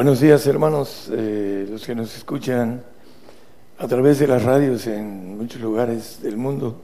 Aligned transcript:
Buenos 0.00 0.20
días 0.20 0.46
hermanos, 0.46 1.10
eh, 1.12 1.66
los 1.68 1.84
que 1.84 1.94
nos 1.94 2.16
escuchan 2.16 2.82
a 3.76 3.86
través 3.86 4.18
de 4.18 4.26
las 4.26 4.42
radios 4.44 4.86
en 4.86 5.36
muchos 5.36 5.60
lugares 5.60 6.22
del 6.22 6.38
mundo 6.38 6.80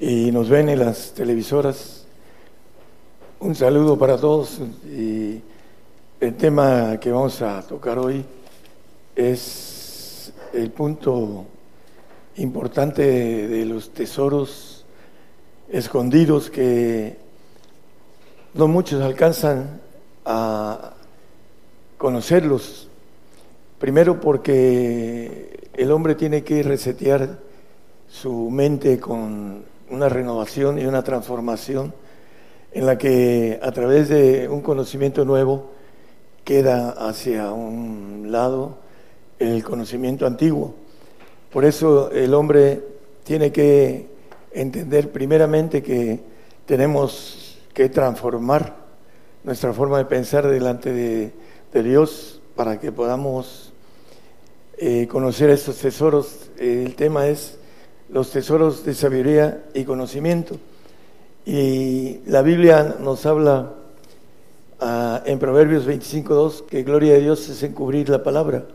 y 0.00 0.32
nos 0.32 0.48
ven 0.48 0.68
en 0.68 0.80
las 0.80 1.12
televisoras. 1.12 2.06
Un 3.38 3.54
saludo 3.54 3.96
para 3.96 4.16
todos 4.16 4.58
y 4.84 5.40
el 6.18 6.34
tema 6.34 6.98
que 6.98 7.12
vamos 7.12 7.40
a 7.40 7.62
tocar 7.62 8.00
hoy 8.00 8.24
es 9.14 10.32
el 10.52 10.72
punto 10.72 11.44
importante 12.34 13.46
de 13.46 13.64
los 13.64 13.90
tesoros 13.90 14.84
escondidos 15.68 16.50
que 16.50 17.16
no 18.54 18.66
muchos 18.66 19.00
alcanzan 19.00 19.80
a 20.24 20.94
conocerlos. 22.00 22.88
Primero 23.78 24.22
porque 24.22 25.68
el 25.74 25.92
hombre 25.92 26.14
tiene 26.14 26.42
que 26.42 26.62
resetear 26.62 27.40
su 28.08 28.48
mente 28.48 28.98
con 28.98 29.64
una 29.90 30.08
renovación 30.08 30.78
y 30.78 30.86
una 30.86 31.04
transformación 31.04 31.92
en 32.72 32.86
la 32.86 32.96
que 32.96 33.60
a 33.62 33.70
través 33.72 34.08
de 34.08 34.48
un 34.48 34.62
conocimiento 34.62 35.26
nuevo 35.26 35.72
queda 36.42 36.88
hacia 36.88 37.52
un 37.52 38.28
lado 38.30 38.78
el 39.38 39.62
conocimiento 39.62 40.26
antiguo. 40.26 40.74
Por 41.52 41.66
eso 41.66 42.10
el 42.12 42.32
hombre 42.32 42.82
tiene 43.24 43.52
que 43.52 44.06
entender 44.52 45.12
primeramente 45.12 45.82
que 45.82 46.18
tenemos 46.64 47.58
que 47.74 47.90
transformar 47.90 48.74
nuestra 49.44 49.74
forma 49.74 49.98
de 49.98 50.06
pensar 50.06 50.48
delante 50.48 50.94
de 50.94 51.39
de 51.72 51.82
Dios 51.82 52.40
para 52.56 52.80
que 52.80 52.92
podamos 52.92 53.72
eh, 54.78 55.06
conocer 55.08 55.50
estos 55.50 55.76
tesoros. 55.78 56.50
el 56.58 56.94
tema 56.96 57.28
es 57.28 57.58
los 58.08 58.30
tesoros 58.30 58.84
de 58.84 58.94
sabiduría 58.94 59.64
y 59.74 59.84
conocimiento. 59.84 60.56
Y 61.46 62.20
la 62.26 62.42
Biblia 62.42 62.96
nos 63.00 63.24
habla 63.24 63.74
ah, 64.80 65.22
en 65.24 65.38
Proverbios 65.38 65.86
25.2 65.86 66.66
que 66.66 66.82
gloria 66.82 67.14
de 67.14 67.20
Dios 67.20 67.48
es 67.48 67.62
encubrir 67.62 68.08
la 68.08 68.22
palabra. 68.22 68.66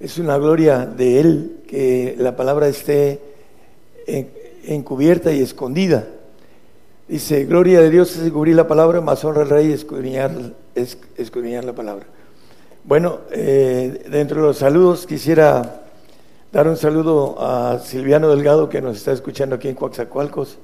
Es 0.00 0.18
una 0.18 0.38
gloria 0.38 0.86
de 0.86 1.20
Él 1.20 1.62
que 1.68 2.14
la 2.18 2.36
palabra 2.36 2.68
esté 2.68 3.20
encubierta 4.66 5.32
y 5.32 5.40
escondida. 5.40 6.08
Dice, 7.06 7.44
gloria 7.44 7.80
de 7.80 7.90
Dios 7.90 8.16
es 8.16 8.26
encubrir 8.26 8.56
la 8.56 8.66
palabra, 8.66 9.02
más 9.02 9.24
honra 9.24 9.42
al 9.42 9.50
rey 9.50 9.72
escudriñar, 9.72 10.54
escudriñar 10.74 11.64
la 11.64 11.74
palabra. 11.74 12.06
Bueno, 12.86 13.20
eh, 13.30 14.04
dentro 14.10 14.42
de 14.42 14.48
los 14.48 14.58
saludos 14.58 15.06
quisiera 15.06 15.86
dar 16.52 16.68
un 16.68 16.76
saludo 16.76 17.34
a 17.40 17.78
Silviano 17.78 18.28
Delgado 18.28 18.68
que 18.68 18.82
nos 18.82 18.98
está 18.98 19.12
escuchando 19.12 19.56
aquí 19.56 19.68
en 19.68 19.74
Coaxacualcos, 19.74 20.58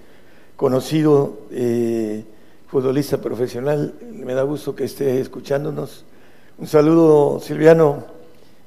conocido 0.54 1.38
eh, 1.50 2.22
futbolista 2.66 3.22
profesional. 3.22 3.94
Me 4.12 4.34
da 4.34 4.42
gusto 4.42 4.76
que 4.76 4.84
esté 4.84 5.18
escuchándonos. 5.18 6.04
Un 6.58 6.66
saludo, 6.66 7.40
Silviano. 7.40 8.04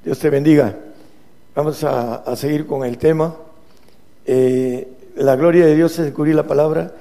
Dios 0.04 0.18
te 0.18 0.32
bendiga. 0.32 0.76
Vamos 1.54 1.84
a, 1.84 2.36
seguir 2.36 2.66
con 2.66 2.84
el 2.84 2.98
tema. 2.98 3.36
Eh, 4.26 4.88
la 5.18 5.36
gloria 5.36 5.68
de 5.68 5.76
Dios 5.76 6.00
es 6.00 6.08
encubrir 6.08 6.34
la 6.34 6.48
palabra 6.48 6.96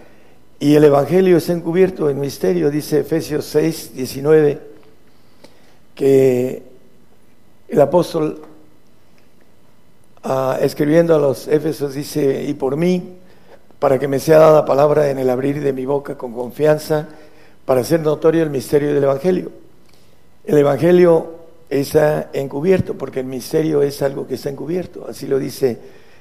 y 0.60 0.74
el 0.74 0.84
Evangelio 0.84 1.38
es 1.38 1.48
encubierto 1.48 2.10
en 2.10 2.20
misterio, 2.20 2.70
dice 2.70 3.00
Efesios 3.00 3.46
6, 3.46 3.94
19 3.94 4.71
que 5.94 6.62
el 7.68 7.80
apóstol 7.80 8.42
ah, 10.22 10.58
escribiendo 10.60 11.14
a 11.14 11.18
los 11.18 11.48
Éfesos 11.48 11.94
dice, 11.94 12.44
y 12.44 12.54
por 12.54 12.76
mí, 12.76 13.16
para 13.78 13.98
que 13.98 14.08
me 14.08 14.18
sea 14.18 14.38
dada 14.38 14.64
palabra 14.64 15.10
en 15.10 15.18
el 15.18 15.28
abrir 15.30 15.60
de 15.60 15.72
mi 15.72 15.86
boca 15.86 16.16
con 16.16 16.32
confianza, 16.32 17.08
para 17.64 17.80
hacer 17.80 18.00
notorio 18.00 18.42
el 18.42 18.50
misterio 18.50 18.94
del 18.94 19.04
Evangelio. 19.04 19.50
El 20.44 20.58
Evangelio 20.58 21.42
está 21.70 22.30
encubierto, 22.32 22.94
porque 22.94 23.20
el 23.20 23.26
misterio 23.26 23.82
es 23.82 24.02
algo 24.02 24.26
que 24.26 24.34
está 24.34 24.50
encubierto, 24.50 25.06
así 25.08 25.26
lo 25.26 25.38
dice 25.38 25.78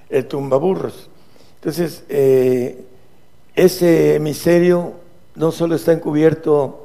el 0.10 0.28
tumbaburros. 0.28 1.10
Entonces, 1.56 2.04
eh, 2.10 2.84
ese 3.56 4.18
misterio 4.20 4.94
no 5.36 5.52
solo 5.52 5.76
está 5.76 5.92
encubierto 5.92 6.81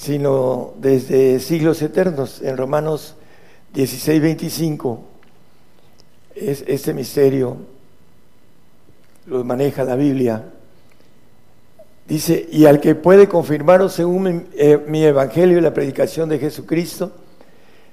sino 0.00 0.72
desde 0.78 1.40
siglos 1.40 1.82
eternos. 1.82 2.40
En 2.40 2.56
Romanos 2.56 3.16
16, 3.74 4.22
25, 4.22 5.04
es, 6.34 6.64
este 6.66 6.94
misterio 6.94 7.58
lo 9.26 9.44
maneja 9.44 9.84
la 9.84 9.96
Biblia. 9.96 10.42
Dice, 12.08 12.48
y 12.50 12.64
al 12.64 12.80
que 12.80 12.94
puede 12.94 13.28
confirmaros 13.28 13.92
según 13.92 14.46
eh, 14.54 14.82
mi, 14.88 15.04
evangelio 15.04 15.58
y 15.58 15.60
la 15.60 15.74
predicación 15.74 16.30
de 16.30 16.38
Jesucristo, 16.38 17.12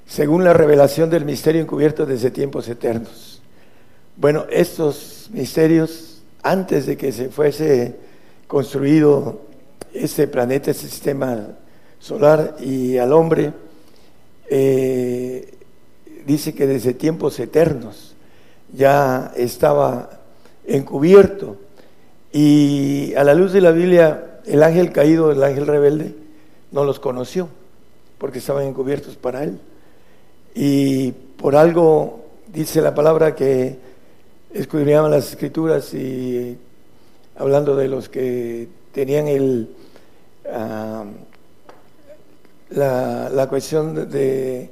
según 0.05 0.45
la 0.45 0.53
revelación 0.53 1.09
del 1.09 1.25
misterio 1.25 1.61
encubierto 1.61 2.05
desde 2.05 2.31
tiempos 2.31 2.69
eternos. 2.69 3.41
Bueno, 4.15 4.45
estos 4.49 5.29
misterios, 5.33 6.23
antes 6.41 6.85
de 6.85 6.95
que 6.95 7.11
se 7.11 7.27
fuese 7.27 7.97
construido 8.47 9.41
este 9.93 10.29
planeta, 10.29 10.71
este 10.71 10.87
sistema 10.87 11.57
solar 11.99 12.55
y 12.59 12.97
al 12.97 13.13
hombre, 13.13 13.53
eh, 14.49 15.53
dice 16.25 16.53
que 16.53 16.67
desde 16.67 16.93
tiempos 16.93 17.39
eternos 17.39 18.15
ya 18.73 19.31
estaba 19.35 20.09
encubierto. 20.65 21.57
Y 22.31 23.13
a 23.15 23.23
la 23.23 23.33
luz 23.33 23.53
de 23.53 23.61
la 23.61 23.71
Biblia, 23.71 24.39
el 24.45 24.63
ángel 24.63 24.91
caído, 24.91 25.31
el 25.31 25.43
ángel 25.43 25.65
rebelde, 25.67 26.15
no 26.71 26.83
los 26.83 26.99
conoció, 26.99 27.47
porque 28.17 28.39
estaban 28.39 28.65
encubiertos 28.65 29.15
para 29.15 29.43
él. 29.43 29.59
Y 30.53 31.11
por 31.11 31.55
algo 31.55 32.25
dice 32.51 32.81
la 32.81 32.93
palabra 32.93 33.35
que 33.35 33.77
escudriñaban 34.53 35.11
las 35.11 35.29
escrituras 35.29 35.93
y 35.93 36.57
hablando 37.37 37.75
de 37.75 37.87
los 37.87 38.09
que 38.09 38.67
tenían 38.91 39.27
el, 39.27 39.69
ah, 40.51 41.05
la, 42.69 43.29
la 43.29 43.47
cuestión 43.47 44.09
de, 44.09 44.69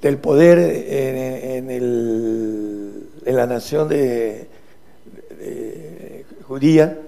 del 0.00 0.18
poder 0.18 0.58
en, 0.58 1.70
el, 1.70 3.08
en 3.24 3.36
la 3.36 3.46
nación 3.46 3.88
de, 3.88 4.48
judía, 6.44 6.98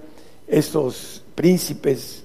estos 0.46 1.24
príncipes, 1.34 2.24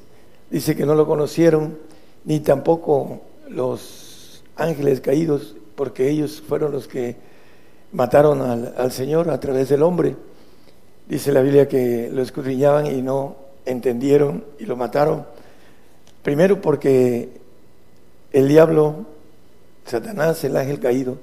dice 0.49 0.75
que 0.75 0.85
no 0.85 0.95
lo 0.95 1.07
conocieron, 1.07 1.77
ni 2.25 2.41
tampoco 2.41 3.21
los 3.49 4.43
ángeles 4.55 5.01
caídos, 5.01 5.55
porque 5.75 6.09
ellos 6.09 6.43
fueron 6.47 6.71
los 6.71 6.87
que 6.87 7.15
mataron 7.91 8.41
al, 8.41 8.73
al 8.77 8.91
Señor 8.91 9.29
a 9.29 9.39
través 9.39 9.69
del 9.69 9.83
hombre. 9.83 10.15
Dice 11.07 11.31
la 11.31 11.41
Biblia 11.41 11.67
que 11.67 12.09
lo 12.11 12.21
escudriñaban 12.21 12.87
y 12.87 13.01
no 13.01 13.35
entendieron 13.65 14.43
y 14.59 14.65
lo 14.65 14.75
mataron. 14.75 15.25
Primero 16.23 16.59
porque 16.59 17.44
el 18.35 18.49
diablo, 18.49 19.05
Satanás, 19.85 20.43
el 20.43 20.57
ángel 20.57 20.81
caído, 20.81 21.17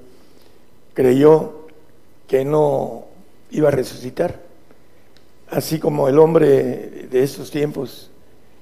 creyó 0.95 1.67
que 2.27 2.43
no 2.43 3.05
iba 3.51 3.69
a 3.69 3.71
resucitar, 3.71 4.41
así 5.51 5.79
como 5.79 6.09
el 6.09 6.19
hombre 6.19 7.07
de 7.11 7.23
estos 7.23 7.51
tiempos 7.51 8.11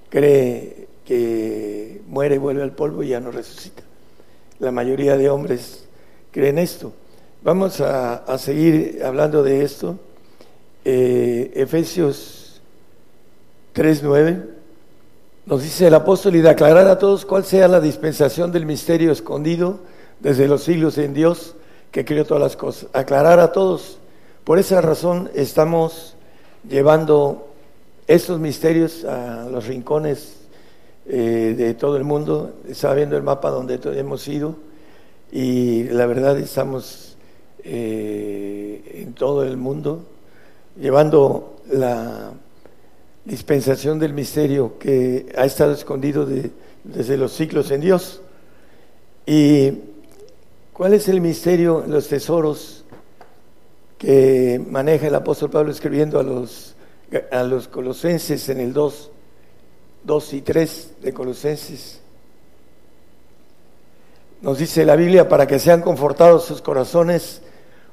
cree 0.08 0.88
que 1.06 2.02
muere 2.08 2.34
y 2.34 2.38
vuelve 2.38 2.64
al 2.64 2.72
polvo 2.72 3.04
y 3.04 3.10
ya 3.10 3.20
no 3.20 3.30
resucita. 3.30 3.84
La 4.58 4.72
mayoría 4.72 5.16
de 5.16 5.30
hombres 5.30 5.84
creen 6.32 6.58
esto. 6.58 6.92
Vamos 7.44 7.80
a, 7.80 8.36
seguir 8.36 9.00
hablando 9.04 9.44
de 9.44 9.62
esto. 9.62 9.96
Eh, 10.84 11.52
Efesios 11.54 12.60
3.9 13.76 14.59
Nos 15.46 15.62
dice 15.62 15.86
el 15.86 15.94
apóstol 15.94 16.36
y 16.36 16.42
de 16.42 16.50
aclarar 16.50 16.86
a 16.88 16.98
todos 16.98 17.24
cuál 17.24 17.44
sea 17.44 17.66
la 17.66 17.80
dispensación 17.80 18.52
del 18.52 18.66
misterio 18.66 19.10
escondido 19.10 19.78
desde 20.20 20.46
los 20.46 20.62
siglos 20.64 20.98
en 20.98 21.14
Dios 21.14 21.54
que 21.90 22.04
creó 22.04 22.26
todas 22.26 22.42
las 22.42 22.56
cosas. 22.56 22.88
Aclarar 22.92 23.40
a 23.40 23.50
todos. 23.50 23.98
Por 24.44 24.58
esa 24.58 24.80
razón 24.82 25.30
estamos 25.34 26.14
llevando 26.68 27.48
estos 28.06 28.38
misterios 28.38 29.04
a 29.04 29.48
los 29.50 29.66
rincones 29.66 30.36
eh, 31.06 31.54
de 31.56 31.74
todo 31.74 31.96
el 31.96 32.04
mundo. 32.04 32.52
Estaba 32.68 32.94
viendo 32.94 33.16
el 33.16 33.22
mapa 33.22 33.50
donde 33.50 33.80
hemos 33.98 34.28
ido 34.28 34.56
y 35.32 35.84
la 35.84 36.04
verdad 36.04 36.38
estamos 36.38 37.16
eh, 37.64 39.02
en 39.02 39.14
todo 39.14 39.42
el 39.42 39.56
mundo 39.56 40.04
llevando 40.78 41.56
la 41.70 42.32
dispensación 43.24 43.98
del 43.98 44.12
misterio 44.14 44.78
que 44.78 45.32
ha 45.36 45.44
estado 45.44 45.72
escondido 45.72 46.26
desde 46.84 47.16
los 47.16 47.32
siglos 47.32 47.70
en 47.70 47.80
Dios. 47.80 48.22
¿Y 49.26 49.72
cuál 50.72 50.94
es 50.94 51.08
el 51.08 51.20
misterio, 51.20 51.84
los 51.86 52.08
tesoros 52.08 52.84
que 53.98 54.60
maneja 54.68 55.08
el 55.08 55.14
apóstol 55.14 55.50
Pablo 55.50 55.70
escribiendo 55.70 56.18
a 56.18 56.22
los, 56.22 56.74
a 57.30 57.42
los 57.42 57.68
colosenses 57.68 58.48
en 58.48 58.60
el 58.60 58.72
2, 58.72 59.10
2 60.04 60.32
y 60.34 60.40
3 60.40 60.90
de 61.02 61.12
Colosenses? 61.12 62.00
Nos 64.40 64.58
dice 64.58 64.86
la 64.86 64.96
Biblia, 64.96 65.28
para 65.28 65.46
que 65.46 65.58
sean 65.58 65.82
confortados 65.82 66.46
sus 66.46 66.62
corazones, 66.62 67.42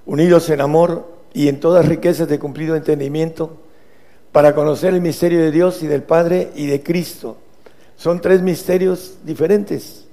unidos 0.06 0.50
en 0.50 0.62
amor 0.62 1.06
y 1.34 1.50
en 1.50 1.60
todas 1.60 1.86
riquezas 1.86 2.30
de 2.30 2.40
cumplido 2.40 2.78
entendimiento, 2.78 3.58
para 4.32 4.54
conocer 4.54 4.94
el 4.94 5.02
misterio 5.02 5.42
de 5.42 5.52
Dios 5.52 5.82
y 5.84 5.88
del 5.88 6.04
Padre 6.04 6.52
y 6.56 6.68
de 6.68 6.84
Cristo. 6.84 7.38
Son 7.96 8.22
tres 8.22 8.42
misterios 8.42 9.18
diferentes. 9.24 10.06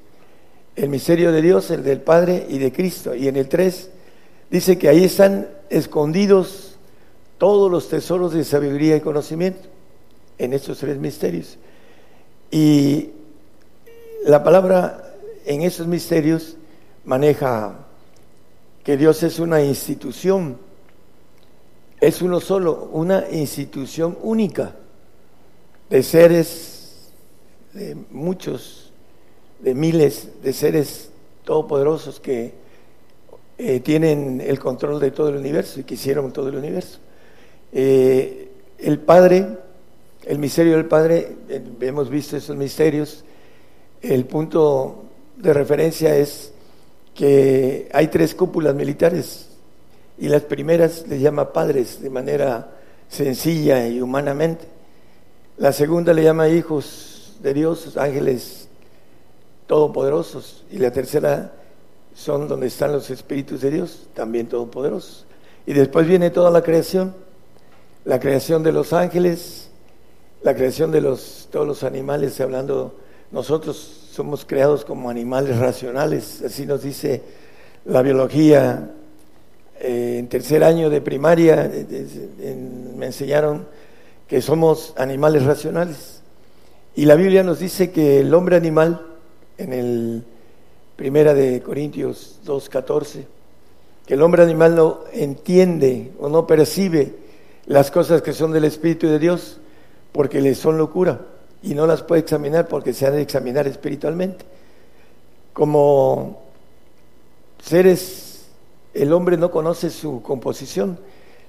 El 0.76 0.88
misterio 0.88 1.30
de 1.32 1.42
Dios, 1.42 1.70
el 1.70 1.84
del 1.84 2.00
Padre 2.00 2.46
y 2.48 2.58
de 2.58 2.72
Cristo. 2.72 3.14
Y 3.14 3.28
en 3.28 3.36
el 3.36 3.48
3 3.48 3.90
dice 4.50 4.78
que 4.78 4.88
ahí 4.88 5.04
están 5.04 5.48
escondidos 5.70 6.76
todos 7.38 7.70
los 7.70 7.88
tesoros 7.88 8.32
de 8.32 8.44
sabiduría 8.44 8.96
y 8.96 9.00
conocimiento, 9.00 9.68
en 10.38 10.52
estos 10.52 10.78
tres 10.78 10.98
misterios. 10.98 11.58
Y 12.50 13.10
la 14.24 14.42
palabra 14.42 15.14
en 15.44 15.62
esos 15.62 15.86
misterios 15.86 16.56
maneja 17.04 17.86
que 18.82 18.96
Dios 18.96 19.22
es 19.22 19.38
una 19.38 19.62
institución 19.62 20.58
es 22.06 22.20
uno 22.20 22.40
solo, 22.40 22.90
una 22.92 23.24
institución 23.30 24.18
única 24.22 24.74
de 25.88 26.02
seres, 26.02 27.10
de 27.72 27.96
muchos, 28.10 28.92
de 29.60 29.74
miles 29.74 30.28
de 30.42 30.52
seres 30.52 31.10
todopoderosos 31.44 32.20
que 32.20 32.52
eh, 33.56 33.80
tienen 33.80 34.40
el 34.40 34.58
control 34.58 35.00
de 35.00 35.12
todo 35.12 35.30
el 35.30 35.36
universo 35.36 35.80
y 35.80 35.84
quisieron 35.84 36.32
todo 36.32 36.48
el 36.48 36.56
universo. 36.56 36.98
Eh, 37.72 38.50
el 38.78 38.98
Padre, 38.98 39.46
el 40.24 40.38
misterio 40.38 40.76
del 40.76 40.86
Padre, 40.86 41.36
eh, 41.48 41.62
hemos 41.80 42.10
visto 42.10 42.36
esos 42.36 42.56
misterios, 42.56 43.24
el 44.02 44.26
punto 44.26 45.04
de 45.36 45.54
referencia 45.54 46.14
es 46.16 46.52
que 47.14 47.88
hay 47.94 48.08
tres 48.08 48.34
cúpulas 48.34 48.74
militares 48.74 49.53
y 50.18 50.28
las 50.28 50.42
primeras 50.42 51.06
les 51.08 51.20
llama 51.20 51.52
padres 51.52 52.00
de 52.00 52.10
manera 52.10 52.70
sencilla 53.08 53.86
y 53.88 54.00
humanamente. 54.00 54.66
La 55.56 55.72
segunda 55.72 56.12
le 56.12 56.22
llama 56.22 56.48
hijos 56.48 57.36
de 57.40 57.54
Dios, 57.54 57.96
ángeles 57.96 58.68
todopoderosos. 59.66 60.64
Y 60.70 60.78
la 60.78 60.90
tercera 60.90 61.52
son 62.14 62.48
donde 62.48 62.68
están 62.68 62.92
los 62.92 63.10
espíritus 63.10 63.60
de 63.60 63.70
Dios, 63.70 64.08
también 64.14 64.48
todopoderosos. 64.48 65.26
Y 65.66 65.72
después 65.72 66.06
viene 66.06 66.30
toda 66.30 66.50
la 66.50 66.62
creación, 66.62 67.14
la 68.04 68.20
creación 68.20 68.62
de 68.62 68.72
los 68.72 68.92
ángeles, 68.92 69.70
la 70.42 70.54
creación 70.54 70.92
de 70.92 71.00
los, 71.00 71.48
todos 71.50 71.66
los 71.66 71.82
animales, 71.82 72.40
hablando, 72.40 72.96
nosotros 73.30 73.76
somos 74.12 74.44
creados 74.44 74.84
como 74.84 75.10
animales 75.10 75.58
racionales, 75.58 76.42
así 76.42 76.66
nos 76.66 76.82
dice 76.82 77.22
la 77.84 78.02
biología 78.02 78.90
eh, 79.80 80.16
en 80.18 80.28
tercer 80.28 80.64
año 80.64 80.90
de 80.90 81.00
primaria 81.00 81.70
me 82.96 83.06
enseñaron 83.06 83.66
que 84.28 84.40
somos 84.40 84.94
animales 84.96 85.44
racionales. 85.44 86.22
Y 86.96 87.06
la 87.06 87.16
Biblia 87.16 87.42
nos 87.42 87.58
dice 87.58 87.90
que 87.90 88.20
el 88.20 88.32
hombre 88.34 88.56
animal, 88.56 89.04
en 89.58 89.72
el 89.72 90.24
primera 90.96 91.34
de 91.34 91.60
Corintios 91.60 92.38
2.14, 92.46 93.24
que 94.06 94.14
el 94.14 94.22
hombre 94.22 94.42
animal 94.42 94.76
no 94.76 95.00
entiende 95.12 96.12
o 96.20 96.28
no 96.28 96.46
percibe 96.46 97.14
las 97.66 97.90
cosas 97.90 98.22
que 98.22 98.32
son 98.32 98.52
del 98.52 98.64
Espíritu 98.64 99.08
de 99.08 99.18
Dios 99.18 99.58
porque 100.12 100.40
le 100.40 100.54
son 100.54 100.78
locura 100.78 101.20
y 101.62 101.74
no 101.74 101.86
las 101.86 102.02
puede 102.02 102.20
examinar 102.20 102.68
porque 102.68 102.92
se 102.92 103.06
han 103.06 103.14
de 103.14 103.22
examinar 103.22 103.66
espiritualmente. 103.66 104.44
Como 105.52 106.42
seres 107.62 108.33
el 108.94 109.12
hombre 109.12 109.36
no 109.36 109.50
conoce 109.50 109.90
su 109.90 110.22
composición. 110.22 110.98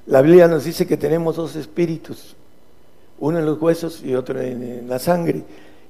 La 0.08 0.22
Biblia 0.22 0.48
nos 0.48 0.66
dice 0.66 0.86
que 0.88 0.98
tenemos 0.98 1.36
dos 1.36 1.56
espíritus, 1.56 2.36
uno 3.20 3.40
en 3.40 3.46
los 3.46 3.62
huesos 3.62 4.02
y 4.04 4.16
otro 4.16 4.42
en, 4.42 4.90
la 4.90 5.00
sangre. 5.00 5.44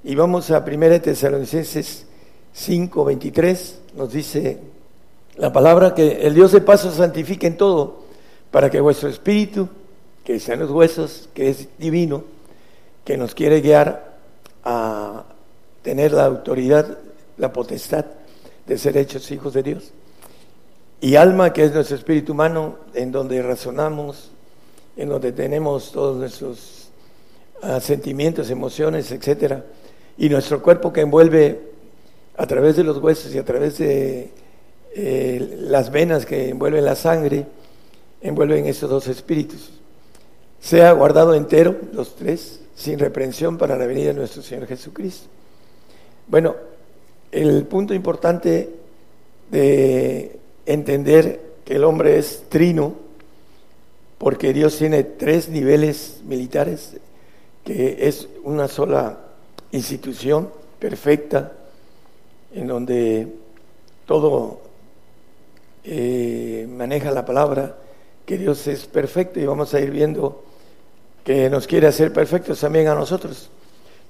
Y 0.03 0.15
vamos 0.15 0.51
a 0.51 0.59
1 0.59 1.01
Tesalonicenses 1.01 2.05
5, 2.53 3.05
23, 3.05 3.79
nos 3.95 4.11
dice 4.11 4.59
la 5.37 5.51
palabra 5.51 5.93
que 5.93 6.25
el 6.25 6.33
Dios 6.33 6.51
de 6.51 6.61
paso 6.61 6.91
santifique 6.91 7.47
en 7.47 7.57
todo, 7.57 8.03
para 8.51 8.69
que 8.69 8.79
vuestro 8.79 9.09
espíritu, 9.09 9.67
que 10.23 10.35
está 10.35 10.53
en 10.53 10.61
los 10.61 10.71
huesos, 10.71 11.29
que 11.33 11.49
es 11.49 11.67
divino, 11.77 12.23
que 13.03 13.17
nos 13.17 13.33
quiere 13.33 13.61
guiar 13.61 14.17
a 14.63 15.25
tener 15.81 16.13
la 16.13 16.25
autoridad, 16.25 16.97
la 17.37 17.51
potestad 17.51 18.05
de 18.65 18.77
ser 18.77 18.97
hechos 18.97 19.29
hijos 19.31 19.53
de 19.53 19.63
Dios 19.63 19.91
y 21.01 21.15
alma, 21.15 21.53
que 21.53 21.65
es 21.65 21.73
nuestro 21.73 21.97
espíritu 21.97 22.33
humano, 22.33 22.77
en 22.93 23.11
donde 23.11 23.41
razonamos, 23.41 24.31
en 24.97 25.09
donde 25.09 25.31
tenemos 25.31 25.91
todos 25.91 26.17
nuestros 26.17 26.89
ah, 27.61 27.79
sentimientos, 27.79 28.49
emociones, 28.49 29.11
etcétera, 29.11 29.65
y 30.17 30.29
nuestro 30.29 30.61
cuerpo 30.61 30.93
que 30.93 31.01
envuelve 31.01 31.59
a 32.37 32.47
través 32.47 32.75
de 32.75 32.83
los 32.83 32.97
huesos 32.97 33.33
y 33.33 33.37
a 33.37 33.45
través 33.45 33.77
de 33.77 34.31
eh, 34.95 35.57
las 35.59 35.91
venas 35.91 36.25
que 36.25 36.49
envuelven 36.49 36.85
la 36.85 36.95
sangre, 36.95 37.45
envuelven 38.21 38.65
esos 38.65 38.89
dos 38.89 39.07
espíritus. 39.07 39.71
Sea 40.59 40.93
guardado 40.93 41.35
entero, 41.35 41.75
los 41.93 42.15
tres, 42.15 42.61
sin 42.75 42.97
reprensión 42.99 43.57
para 43.57 43.77
la 43.77 43.85
venida 43.85 44.07
de 44.07 44.13
nuestro 44.15 44.41
Señor 44.41 44.67
Jesucristo. 44.67 45.27
Bueno, 46.27 46.55
el 47.31 47.65
punto 47.65 47.93
importante 47.93 48.69
de 49.51 50.39
entender 50.65 51.41
que 51.63 51.75
el 51.75 51.83
hombre 51.83 52.17
es 52.17 52.43
trino, 52.49 52.93
porque 54.17 54.53
Dios 54.53 54.77
tiene 54.77 55.03
tres 55.03 55.49
niveles 55.49 56.21
militares, 56.25 56.97
que 57.63 58.07
es 58.07 58.27
una 58.43 58.67
sola 58.67 59.19
institución 59.71 60.49
perfecta, 60.79 61.51
en 62.53 62.67
donde 62.67 63.27
todo 64.05 64.61
eh, 65.83 66.67
maneja 66.69 67.11
la 67.11 67.25
palabra, 67.25 67.77
que 68.25 68.37
Dios 68.37 68.65
es 68.67 68.85
perfecto 68.85 69.39
y 69.39 69.45
vamos 69.45 69.73
a 69.73 69.79
ir 69.79 69.91
viendo 69.91 70.43
que 71.23 71.49
nos 71.49 71.67
quiere 71.67 71.87
hacer 71.87 72.13
perfectos 72.13 72.59
también 72.59 72.87
a 72.87 72.95
nosotros, 72.95 73.49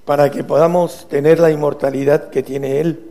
para 0.04 0.30
que 0.30 0.44
podamos 0.44 1.08
tener 1.08 1.40
la 1.40 1.50
inmortalidad 1.50 2.30
que 2.30 2.42
tiene 2.42 2.80
Él. 2.80 3.10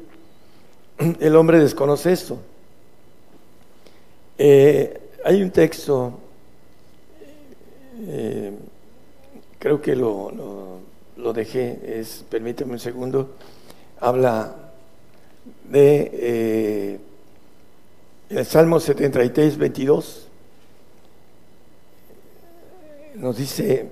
El 1.20 1.36
hombre 1.36 1.60
desconoce 1.60 2.12
esto. 2.12 2.40
Eh, 4.38 5.02
hay 5.24 5.42
un 5.42 5.50
texto, 5.50 6.20
eh, 8.06 8.52
creo 9.58 9.82
que 9.82 9.96
lo, 9.96 10.74
dejé, 11.34 12.00
es, 12.00 12.26
permíteme 12.30 12.74
un 12.74 12.80
segundo, 12.80 13.36
habla 14.00 14.56
de 15.70 16.12
eh, 16.14 17.00
el 18.30 18.46
Salmo 18.46 18.80
73, 18.80 19.58
22. 19.58 20.28
Nos 23.16 23.38
dice, 23.38 23.90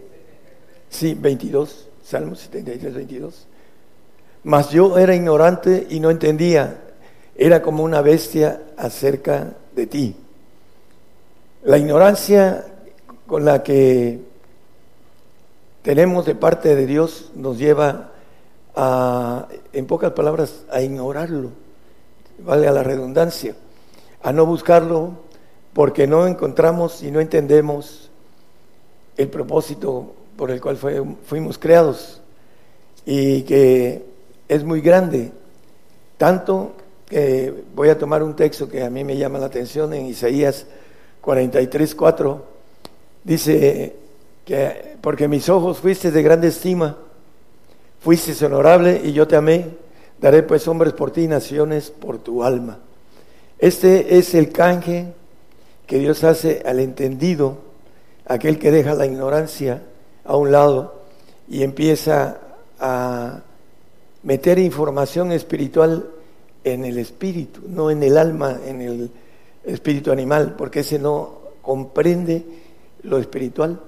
sí, 0.90 1.14
22, 1.18 1.88
Salmo 2.04 2.36
73, 2.36 2.94
22. 2.94 3.48
Mas 4.44 4.72
yo 4.72 4.98
era 4.98 5.16
ignorante 5.16 5.88
y 5.90 6.02
no 6.02 6.12
entendía, 6.12 6.82
era 7.34 7.62
como 7.62 7.86
una 7.86 8.02
bestia 8.02 8.62
acerca 8.76 9.56
de 9.74 9.88
ti. 9.88 10.16
La 11.66 11.78
ignorancia 11.78 12.66
con 13.26 13.46
la 13.46 13.64
que 13.64 14.20
tenemos 15.82 16.26
de 16.26 16.36
parte 16.36 16.76
de 16.76 16.86
Dios 16.86 17.32
nos 17.36 17.58
lleva 17.58 18.12
a, 18.76 19.48
en 19.72 19.86
pocas 19.86 20.12
palabras, 20.12 20.66
a 20.70 20.82
ignorarlo, 20.82 21.52
vale 22.40 22.68
a 22.68 22.74
la 22.74 22.84
redundancia, 22.84 23.56
a 24.22 24.34
no 24.34 24.46
buscarlo 24.46 25.14
porque 25.72 26.06
no 26.06 26.28
encontramos 26.28 27.02
y 27.02 27.12
no 27.12 27.22
entendemos 27.22 28.12
el 29.16 29.30
propósito 29.30 30.16
por 30.36 30.52
el 30.52 30.60
cual 30.60 30.78
fuimos 31.26 31.58
creados. 31.58 32.22
Y 33.06 33.44
que 33.44 34.06
es 34.50 34.66
muy 34.66 34.82
grande, 34.82 35.32
tanto 36.18 36.74
que 37.06 37.54
voy 37.74 37.88
a 37.88 37.98
tomar 37.98 38.22
un 38.22 38.36
texto 38.36 38.68
que 38.68 38.84
a 38.84 38.90
mí 38.90 39.06
me 39.06 39.16
llama 39.16 39.40
la 39.40 39.46
atención 39.46 39.94
en 39.94 40.08
Isaías 40.08 40.66
43, 41.24 41.96
4, 41.96 42.46
dice 43.24 43.96
que 44.44 44.98
porque 45.00 45.30
mis 45.30 45.48
ojos 45.48 45.80
fuiste 45.80 46.12
de 46.12 46.22
grande 46.22 46.50
estima, 46.50 46.98
fuiste 48.02 48.46
honorable 48.46 49.00
y 49.04 49.14
yo 49.14 49.26
te 49.26 49.38
amé, 49.38 49.68
daré 50.20 50.44
pues 50.44 50.68
hombres 50.68 50.92
por 50.92 51.12
ti, 51.12 51.28
naciones 51.28 51.92
por 51.92 52.18
tu 52.18 52.44
alma. 52.44 52.80
Este 53.58 54.18
es 54.18 54.36
el 54.36 54.52
canje 54.52 55.14
que 55.88 55.98
Dios 55.98 56.26
hace 56.26 56.62
al 56.66 56.82
entendido, 56.82 57.58
aquel 58.26 58.60
que 58.60 58.72
deja 58.72 58.94
la 58.94 59.06
ignorancia 59.06 59.82
a 60.26 60.36
un 60.36 60.52
lado 60.52 61.04
y 61.48 61.64
empieza 61.64 62.38
a 62.82 63.42
meter 64.24 64.60
información 64.60 65.32
espiritual 65.32 66.06
en 66.66 66.84
el 66.84 66.98
espíritu, 66.98 67.62
no 67.68 67.90
en 67.92 68.04
el 68.04 68.18
alma, 68.18 68.60
en 68.66 68.82
el 68.82 69.12
espíritu 69.66 70.12
animal, 70.12 70.56
porque 70.58 70.82
ese 70.82 71.00
no 71.00 71.42
comprende 71.62 72.44
lo 73.04 73.18
espiritual 73.18 73.80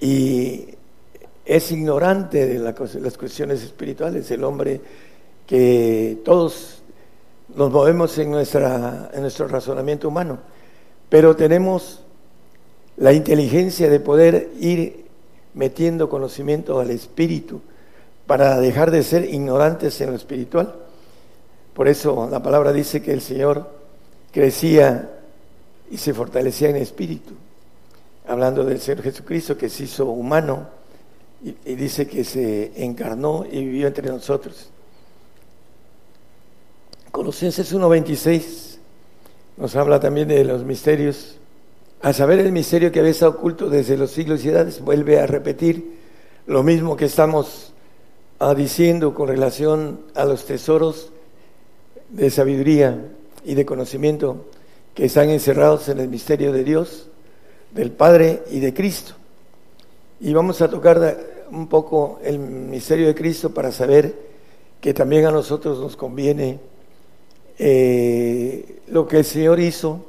y 0.00 0.68
es 1.44 1.72
ignorante 1.72 2.46
de 2.46 2.58
las 2.58 3.18
cuestiones 3.18 3.62
espirituales, 3.62 4.30
el 4.30 4.44
hombre 4.44 4.80
que 5.46 6.18
todos 6.24 6.82
nos 7.54 7.70
movemos 7.70 8.16
en, 8.18 8.30
nuestra, 8.30 9.10
en 9.12 9.22
nuestro 9.22 9.46
razonamiento 9.48 10.08
humano, 10.08 10.38
pero 11.08 11.36
tenemos 11.36 12.02
la 12.96 13.12
inteligencia 13.12 13.90
de 13.90 14.00
poder 14.00 14.50
ir 14.60 15.04
metiendo 15.54 16.08
conocimiento 16.08 16.80
al 16.80 16.90
espíritu 16.90 17.60
para 18.26 18.58
dejar 18.58 18.90
de 18.90 19.02
ser 19.02 19.24
ignorantes 19.32 20.00
en 20.00 20.10
lo 20.10 20.16
espiritual. 20.16 20.74
Por 21.74 21.88
eso 21.88 22.28
la 22.30 22.42
palabra 22.42 22.72
dice 22.72 23.02
que 23.02 23.12
el 23.12 23.20
Señor 23.20 23.68
crecía 24.34 25.10
y 25.88 25.96
se 25.96 26.12
fortalecía 26.12 26.68
en 26.68 26.76
espíritu, 26.76 27.34
hablando 28.26 28.64
del 28.64 28.80
Señor 28.80 29.04
Jesucristo 29.04 29.56
que 29.56 29.68
se 29.68 29.84
hizo 29.84 30.06
humano 30.06 30.66
y, 31.40 31.74
dice 31.76 32.08
que 32.08 32.24
se 32.24 32.72
encarnó 32.84 33.46
y 33.48 33.60
vivió 33.64 33.86
entre 33.86 34.08
nosotros. 34.08 34.70
Colosenses 37.12 37.72
1.26 37.72 38.78
nos 39.56 39.76
habla 39.76 40.00
también 40.00 40.26
de 40.26 40.42
los 40.42 40.64
misterios. 40.64 41.36
A 42.02 42.12
saber 42.12 42.40
el 42.40 42.50
misterio 42.50 42.90
que 42.90 42.98
había 42.98 43.12
estado 43.12 43.32
oculto 43.32 43.70
desde 43.70 43.96
los 43.96 44.10
siglos 44.10 44.44
y 44.44 44.48
edades, 44.48 44.80
vuelve 44.80 45.20
a 45.20 45.26
repetir 45.26 45.96
lo 46.46 46.64
mismo 46.64 46.96
que 46.96 47.04
estamos 47.04 47.72
ah, 48.40 48.52
diciendo 48.52 49.14
con 49.14 49.28
relación 49.28 50.00
a 50.16 50.24
los 50.24 50.44
tesoros 50.44 51.12
de 52.10 52.30
sabiduría 52.30 52.98
y 53.44 53.54
de 53.54 53.66
conocimiento 53.66 54.46
que 54.94 55.06
están 55.06 55.28
encerrados 55.30 55.88
en 55.88 55.98
el 55.98 56.08
misterio 56.08 56.52
de 56.52 56.64
Dios, 56.64 57.08
del 57.72 57.90
Padre 57.90 58.42
y 58.50 58.60
de 58.60 58.72
Cristo. 58.72 59.14
Y 60.20 60.32
vamos 60.32 60.62
a 60.62 60.70
tocar 60.70 61.18
un 61.50 61.68
poco 61.68 62.20
el 62.22 62.38
misterio 62.38 63.06
de 63.06 63.14
Cristo 63.14 63.52
para 63.52 63.72
saber 63.72 64.14
que 64.80 64.94
también 64.94 65.26
a 65.26 65.30
nosotros 65.30 65.78
nos 65.80 65.96
conviene 65.96 66.60
eh, 67.58 68.80
lo 68.88 69.06
que 69.06 69.18
el 69.18 69.24
Señor 69.24 69.60
hizo, 69.60 70.04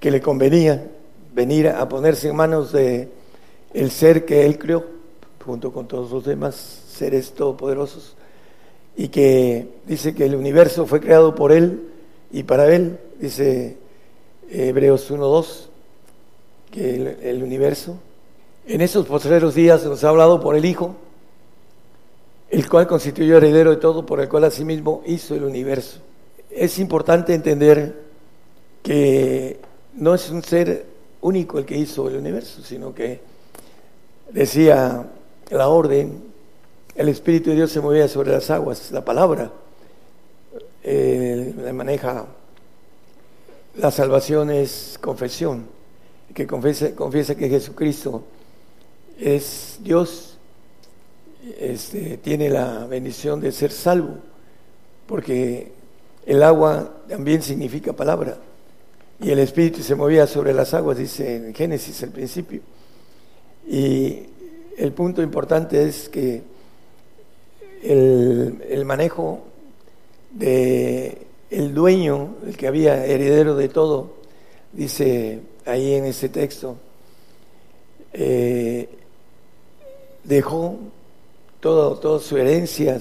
que 0.00 0.10
le 0.10 0.20
convenía 0.20 0.90
venir 1.34 1.68
a 1.68 1.88
ponerse 1.88 2.28
en 2.28 2.36
manos 2.36 2.72
de 2.72 3.08
el 3.72 3.90
ser 3.90 4.24
que 4.24 4.44
Él 4.44 4.58
creó, 4.58 4.84
junto 5.44 5.72
con 5.72 5.86
todos 5.86 6.10
los 6.10 6.24
demás 6.24 6.54
seres 6.54 7.32
todopoderosos, 7.32 8.16
y 8.96 9.08
que 9.08 9.68
dice 9.86 10.14
que 10.14 10.26
el 10.26 10.34
universo 10.34 10.86
fue 10.86 11.00
creado 11.00 11.34
por 11.34 11.52
Él 11.52 11.88
y 12.30 12.42
para 12.42 12.72
Él, 12.74 12.98
dice 13.18 13.76
Hebreos 14.50 15.10
1.2, 15.10 15.68
que 16.70 16.94
el, 16.94 17.06
el 17.22 17.42
universo. 17.42 17.98
En 18.66 18.80
esos 18.80 19.06
postreros 19.06 19.54
días 19.54 19.84
nos 19.84 20.04
ha 20.04 20.10
hablado 20.10 20.40
por 20.40 20.54
el 20.56 20.64
Hijo, 20.64 20.94
el 22.50 22.68
cual 22.68 22.86
constituyó 22.86 23.38
heredero 23.38 23.70
de 23.70 23.76
todo, 23.76 24.04
por 24.04 24.20
el 24.20 24.28
cual 24.28 24.44
asimismo 24.44 25.02
hizo 25.06 25.34
el 25.34 25.44
universo. 25.44 26.00
Es 26.50 26.78
importante 26.78 27.34
entender 27.34 27.94
que 28.82 29.58
no 29.94 30.14
es 30.14 30.30
un 30.30 30.42
ser 30.42 30.86
único 31.20 31.58
el 31.58 31.64
que 31.64 31.76
hizo 31.76 32.08
el 32.08 32.16
universo, 32.16 32.62
sino 32.62 32.94
que 32.94 33.20
decía 34.30 35.06
la 35.50 35.68
orden 35.68 36.28
el 36.94 37.08
Espíritu 37.08 37.50
de 37.50 37.56
Dios 37.56 37.70
se 37.70 37.80
movía 37.80 38.08
sobre 38.08 38.32
las 38.32 38.50
aguas, 38.50 38.90
la 38.90 39.04
palabra 39.04 39.52
eh, 40.90 41.72
maneja 41.72 42.26
la 43.76 43.90
salvación 43.90 44.50
es 44.50 44.98
confesión, 45.00 45.66
que 46.34 46.46
confiesa, 46.46 47.34
que 47.36 47.48
Jesucristo 47.48 48.24
es 49.18 49.78
Dios, 49.80 50.38
este, 51.58 52.18
tiene 52.18 52.50
la 52.50 52.86
bendición 52.86 53.40
de 53.40 53.52
ser 53.52 53.70
salvo, 53.70 54.16
porque 55.06 55.72
el 56.26 56.42
agua 56.42 57.02
también 57.08 57.42
significa 57.42 57.92
palabra, 57.92 58.38
y 59.20 59.30
el 59.30 59.38
Espíritu 59.38 59.82
se 59.82 59.94
movía 59.94 60.26
sobre 60.26 60.52
las 60.52 60.74
aguas, 60.74 60.98
dice 60.98 61.36
en 61.36 61.54
Génesis 61.54 62.02
el 62.02 62.10
principio. 62.10 62.60
Y 63.66 64.22
el 64.76 64.92
punto 64.92 65.22
importante 65.22 65.82
es 65.82 66.08
que 66.08 66.42
el, 67.82 68.84
manejo 68.84 69.47
de 70.30 71.26
el 71.50 71.74
dueño, 71.74 72.36
el 72.46 72.56
que 72.56 72.66
había 72.66 73.04
heredero 73.06 73.56
de 73.56 73.68
todo, 73.68 74.12
dice 74.72 75.40
ahí 75.64 75.94
en 75.94 76.04
ese 76.04 76.28
texto, 76.28 76.76
eh, 78.12 78.88
dejó 80.24 80.78
todo, 81.60 81.96
toda 81.98 82.20
su 82.20 82.36
herencia, 82.36 83.00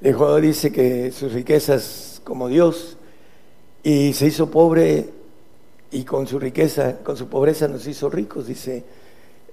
dejó, 0.00 0.40
dice 0.40 0.72
que 0.72 1.10
sus 1.10 1.32
riquezas 1.32 2.20
como 2.24 2.48
Dios, 2.48 2.96
y 3.82 4.12
se 4.12 4.26
hizo 4.26 4.50
pobre 4.50 5.08
y 5.90 6.04
con 6.04 6.26
su 6.26 6.38
riqueza, 6.38 6.98
con 6.98 7.16
su 7.16 7.28
pobreza 7.28 7.68
nos 7.68 7.86
hizo 7.86 8.10
ricos, 8.10 8.46
dice 8.46 8.84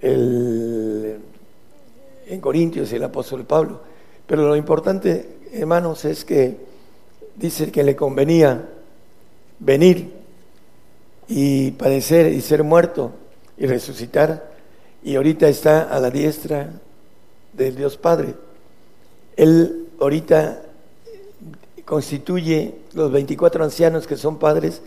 el 0.02 1.20
en 2.28 2.42
Corintios 2.42 2.92
el 2.94 3.04
apóstol 3.04 3.46
Pablo. 3.46 3.82
Pero 4.28 4.48
lo 4.48 4.56
importante, 4.56 5.35
hermanos, 5.60 6.06
es 6.06 6.26
que 6.26 6.58
dice 7.36 7.72
que 7.72 7.84
le 7.84 7.96
convenía 7.96 8.70
venir 9.60 10.14
y 11.28 11.72
padecer 11.72 12.32
y 12.32 12.42
ser 12.42 12.64
muerto 12.64 13.12
y 13.58 13.66
resucitar 13.66 14.56
y 15.04 15.16
ahorita 15.16 15.48
está 15.48 15.84
a 15.84 16.00
la 16.00 16.10
diestra 16.10 16.70
del 17.54 17.76
Dios 17.76 17.96
Padre. 17.96 18.36
Él 19.38 19.88
ahorita 20.00 20.64
constituye 21.86 22.76
los 22.94 23.12
24 23.12 23.64
ancianos 23.64 24.08
que 24.08 24.18
son 24.18 24.40
padres, 24.40 24.82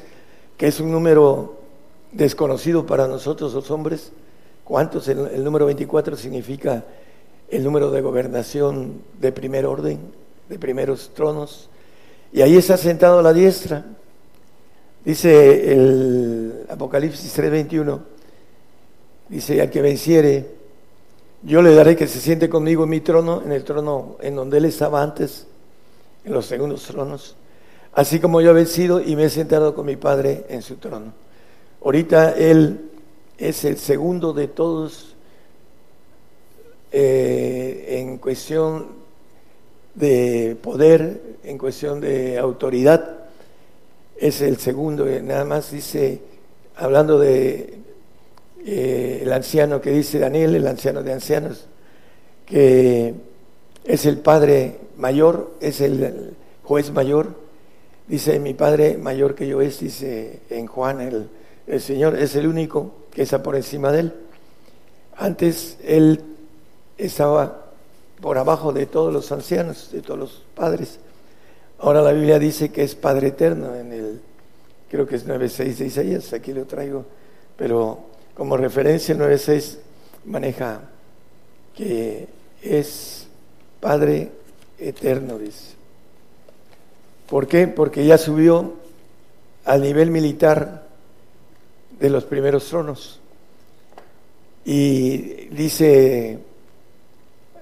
que 0.56 0.66
es 0.66 0.80
un 0.80 0.90
número 0.90 1.58
desconocido 2.10 2.84
para 2.84 3.06
nosotros 3.06 3.54
los 3.54 3.70
hombres. 3.70 4.10
¿Cuántos? 4.64 5.06
El, 5.06 5.28
el 5.28 5.44
número 5.44 5.66
24 5.66 6.16
significa 6.16 6.84
el 7.48 7.62
número 7.62 7.90
de 7.90 8.00
gobernación 8.00 9.00
de 9.20 9.32
primer 9.32 9.66
orden, 9.66 10.00
de 10.48 10.58
primeros 10.58 11.10
tronos, 11.14 11.68
y 12.32 12.42
ahí 12.42 12.56
está 12.56 12.76
sentado 12.76 13.18
a 13.18 13.22
la 13.22 13.32
diestra. 13.32 13.84
Dice 15.04 15.72
el 15.72 16.66
Apocalipsis 16.68 17.32
3:21, 17.36 18.00
dice, 19.28 19.60
al 19.60 19.70
que 19.70 19.80
venciere, 19.80 20.46
yo 21.42 21.62
le 21.62 21.74
daré 21.74 21.96
que 21.96 22.06
se 22.06 22.20
siente 22.20 22.48
conmigo 22.48 22.84
en 22.84 22.90
mi 22.90 23.00
trono, 23.00 23.42
en 23.44 23.52
el 23.52 23.64
trono 23.64 24.16
en 24.20 24.34
donde 24.34 24.58
él 24.58 24.64
estaba 24.64 25.02
antes, 25.02 25.46
en 26.24 26.32
los 26.32 26.46
segundos 26.46 26.84
tronos, 26.84 27.36
así 27.92 28.20
como 28.20 28.40
yo 28.40 28.50
he 28.50 28.54
vencido 28.54 29.00
y 29.00 29.16
me 29.16 29.24
he 29.24 29.30
sentado 29.30 29.74
con 29.74 29.86
mi 29.86 29.96
Padre 29.96 30.44
en 30.48 30.62
su 30.62 30.76
trono. 30.76 31.12
Ahorita 31.82 32.32
él 32.32 32.90
es 33.38 33.64
el 33.64 33.78
segundo 33.78 34.32
de 34.32 34.48
todos 34.48 35.14
eh, 36.90 37.98
en 38.00 38.18
cuestión 38.18 39.07
de 39.98 40.56
poder, 40.60 41.20
en 41.42 41.58
cuestión 41.58 42.00
de 42.00 42.38
autoridad, 42.38 43.18
es 44.16 44.40
el 44.40 44.58
segundo, 44.58 45.06
eh, 45.06 45.22
nada 45.22 45.44
más 45.44 45.70
dice, 45.70 46.20
hablando 46.76 47.18
de 47.18 47.78
eh, 48.64 49.20
el 49.22 49.32
anciano 49.32 49.80
que 49.80 49.90
dice 49.90 50.18
Daniel, 50.18 50.54
el 50.54 50.66
anciano 50.66 51.02
de 51.02 51.12
ancianos, 51.12 51.66
que 52.46 53.14
es 53.84 54.06
el 54.06 54.18
Padre 54.18 54.76
mayor, 54.96 55.54
es 55.60 55.80
el 55.80 56.34
juez 56.62 56.90
mayor. 56.92 57.34
Dice, 58.06 58.38
mi 58.38 58.54
Padre 58.54 58.96
mayor 58.96 59.34
que 59.34 59.46
yo 59.46 59.60
es, 59.60 59.80
dice 59.80 60.40
en 60.50 60.66
Juan, 60.66 61.00
el, 61.00 61.28
el 61.66 61.80
Señor 61.80 62.18
es 62.18 62.34
el 62.36 62.46
único 62.46 62.92
que 63.10 63.22
está 63.22 63.42
por 63.42 63.56
encima 63.56 63.92
de 63.92 64.00
él. 64.00 64.12
Antes 65.16 65.76
Él 65.84 66.22
estaba 66.96 67.67
por 68.20 68.38
abajo 68.38 68.72
de 68.72 68.86
todos 68.86 69.12
los 69.12 69.30
ancianos, 69.32 69.90
de 69.92 70.02
todos 70.02 70.18
los 70.18 70.42
padres. 70.54 70.98
Ahora 71.78 72.02
la 72.02 72.12
Biblia 72.12 72.38
dice 72.38 72.70
que 72.70 72.82
es 72.82 72.94
Padre 72.94 73.28
eterno 73.28 73.74
en 73.74 73.92
el, 73.92 74.20
creo 74.90 75.06
que 75.06 75.16
es 75.16 75.26
9.6 75.26 75.76
de 75.76 75.86
Isaías, 75.86 76.32
aquí 76.32 76.52
lo 76.52 76.64
traigo, 76.64 77.04
pero 77.56 78.00
como 78.34 78.56
referencia 78.56 79.12
el 79.12 79.20
9.6 79.20 79.78
maneja 80.24 80.80
que 81.74 82.28
es 82.62 83.28
Padre 83.80 84.32
eterno, 84.78 85.38
dice. 85.38 85.76
¿Por 87.28 87.46
qué? 87.46 87.68
Porque 87.68 88.04
ya 88.04 88.18
subió 88.18 88.74
al 89.64 89.82
nivel 89.82 90.10
militar 90.10 90.88
de 92.00 92.10
los 92.10 92.24
primeros 92.24 92.66
tronos. 92.68 93.20
Y 94.64 95.46
dice 95.50 96.38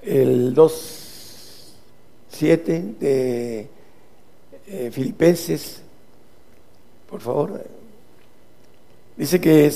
el 0.07 0.55
2.7 0.55 2.97
de 2.97 3.69
eh, 4.67 4.89
Filipenses, 4.91 5.81
por 7.09 7.19
favor, 7.19 7.61
dice 9.17 9.41
que 9.41 9.69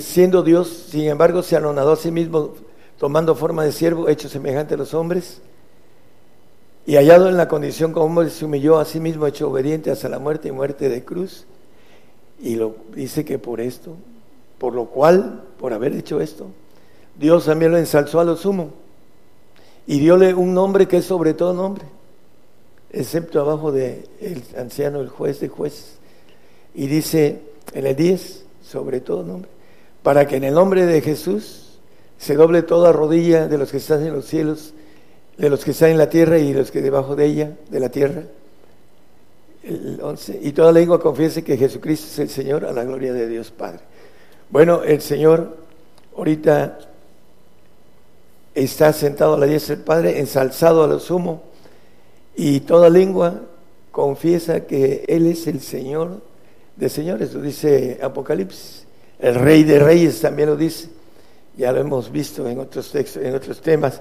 siendo 0.00 0.42
Dios, 0.42 0.88
sin 0.90 1.02
embargo, 1.02 1.44
se 1.44 1.54
anonadó 1.56 1.92
a 1.92 1.96
sí 1.96 2.10
mismo 2.10 2.54
tomando 2.98 3.36
forma 3.36 3.64
de 3.64 3.70
siervo, 3.70 4.08
hecho 4.08 4.28
semejante 4.28 4.74
a 4.74 4.78
los 4.78 4.94
hombres, 4.94 5.40
y 6.84 6.96
hallado 6.96 7.28
en 7.28 7.36
la 7.36 7.46
condición 7.46 7.92
como 7.92 8.06
hombre, 8.06 8.30
se 8.30 8.44
humilló 8.44 8.80
a 8.80 8.84
sí 8.84 8.98
mismo, 8.98 9.28
hecho 9.28 9.48
obediente 9.48 9.92
hasta 9.92 10.08
la 10.08 10.18
muerte 10.18 10.48
y 10.48 10.52
muerte 10.52 10.88
de 10.88 11.04
cruz. 11.04 11.46
Y 12.40 12.56
lo 12.56 12.74
dice 12.92 13.24
que 13.24 13.38
por 13.38 13.60
esto, 13.60 13.94
por 14.58 14.74
lo 14.74 14.86
cual, 14.86 15.44
por 15.60 15.72
haber 15.72 15.92
hecho 15.92 16.20
esto, 16.20 16.48
Dios 17.16 17.44
también 17.44 17.70
lo 17.70 17.78
ensalzó 17.78 18.18
a 18.18 18.24
lo 18.24 18.36
sumo 18.36 18.81
y 19.86 19.98
diole 19.98 20.34
un 20.34 20.54
nombre 20.54 20.86
que 20.86 20.98
es 20.98 21.04
sobre 21.04 21.34
todo 21.34 21.52
nombre, 21.52 21.84
excepto 22.90 23.40
abajo 23.40 23.72
del 23.72 24.08
el 24.20 24.42
anciano, 24.56 25.00
el 25.00 25.08
juez 25.08 25.40
de 25.40 25.48
jueces. 25.48 25.98
Y 26.74 26.86
dice 26.86 27.40
en 27.74 27.86
el 27.86 27.96
10, 27.96 28.44
sobre 28.62 29.00
todo 29.00 29.22
nombre, 29.22 29.50
para 30.02 30.26
que 30.26 30.36
en 30.36 30.44
el 30.44 30.54
nombre 30.54 30.86
de 30.86 31.00
Jesús 31.00 31.78
se 32.18 32.34
doble 32.34 32.62
toda 32.62 32.92
rodilla 32.92 33.48
de 33.48 33.58
los 33.58 33.70
que 33.70 33.78
están 33.78 34.06
en 34.06 34.12
los 34.12 34.26
cielos, 34.26 34.74
de 35.36 35.50
los 35.50 35.64
que 35.64 35.72
están 35.72 35.90
en 35.90 35.98
la 35.98 36.08
tierra 36.08 36.38
y 36.38 36.52
de 36.52 36.58
los 36.60 36.70
que 36.70 36.80
debajo 36.80 37.16
de 37.16 37.26
ella, 37.26 37.56
de 37.68 37.80
la 37.80 37.88
tierra, 37.88 38.22
el 39.64 40.00
11, 40.00 40.40
y 40.42 40.52
toda 40.52 40.72
lengua 40.72 41.00
confiese 41.00 41.44
que 41.44 41.56
Jesucristo 41.56 42.06
es 42.06 42.18
el 42.18 42.28
Señor 42.28 42.64
a 42.64 42.72
la 42.72 42.84
gloria 42.84 43.12
de 43.12 43.28
Dios 43.28 43.50
Padre. 43.50 43.80
Bueno, 44.50 44.82
el 44.82 45.00
Señor 45.00 45.56
ahorita 46.16 46.78
está 48.54 48.92
sentado 48.92 49.34
a 49.34 49.38
la 49.38 49.46
diestra 49.46 49.76
del 49.76 49.84
Padre, 49.84 50.18
ensalzado 50.20 50.84
a 50.84 50.86
lo 50.86 50.98
sumo, 50.98 51.42
y 52.34 52.60
toda 52.60 52.88
lengua 52.90 53.42
confiesa 53.90 54.66
que 54.66 55.04
Él 55.08 55.26
es 55.26 55.46
el 55.46 55.60
Señor 55.60 56.22
de 56.76 56.88
señores, 56.88 57.34
lo 57.34 57.40
dice 57.40 57.98
Apocalipsis. 58.02 58.86
El 59.18 59.34
Rey 59.36 59.62
de 59.62 59.78
Reyes 59.78 60.20
también 60.20 60.48
lo 60.48 60.56
dice, 60.56 60.88
ya 61.56 61.70
lo 61.72 61.80
hemos 61.80 62.10
visto 62.10 62.48
en 62.48 62.58
otros 62.58 62.90
textos, 62.90 63.22
en 63.22 63.34
otros 63.34 63.60
temas. 63.60 64.00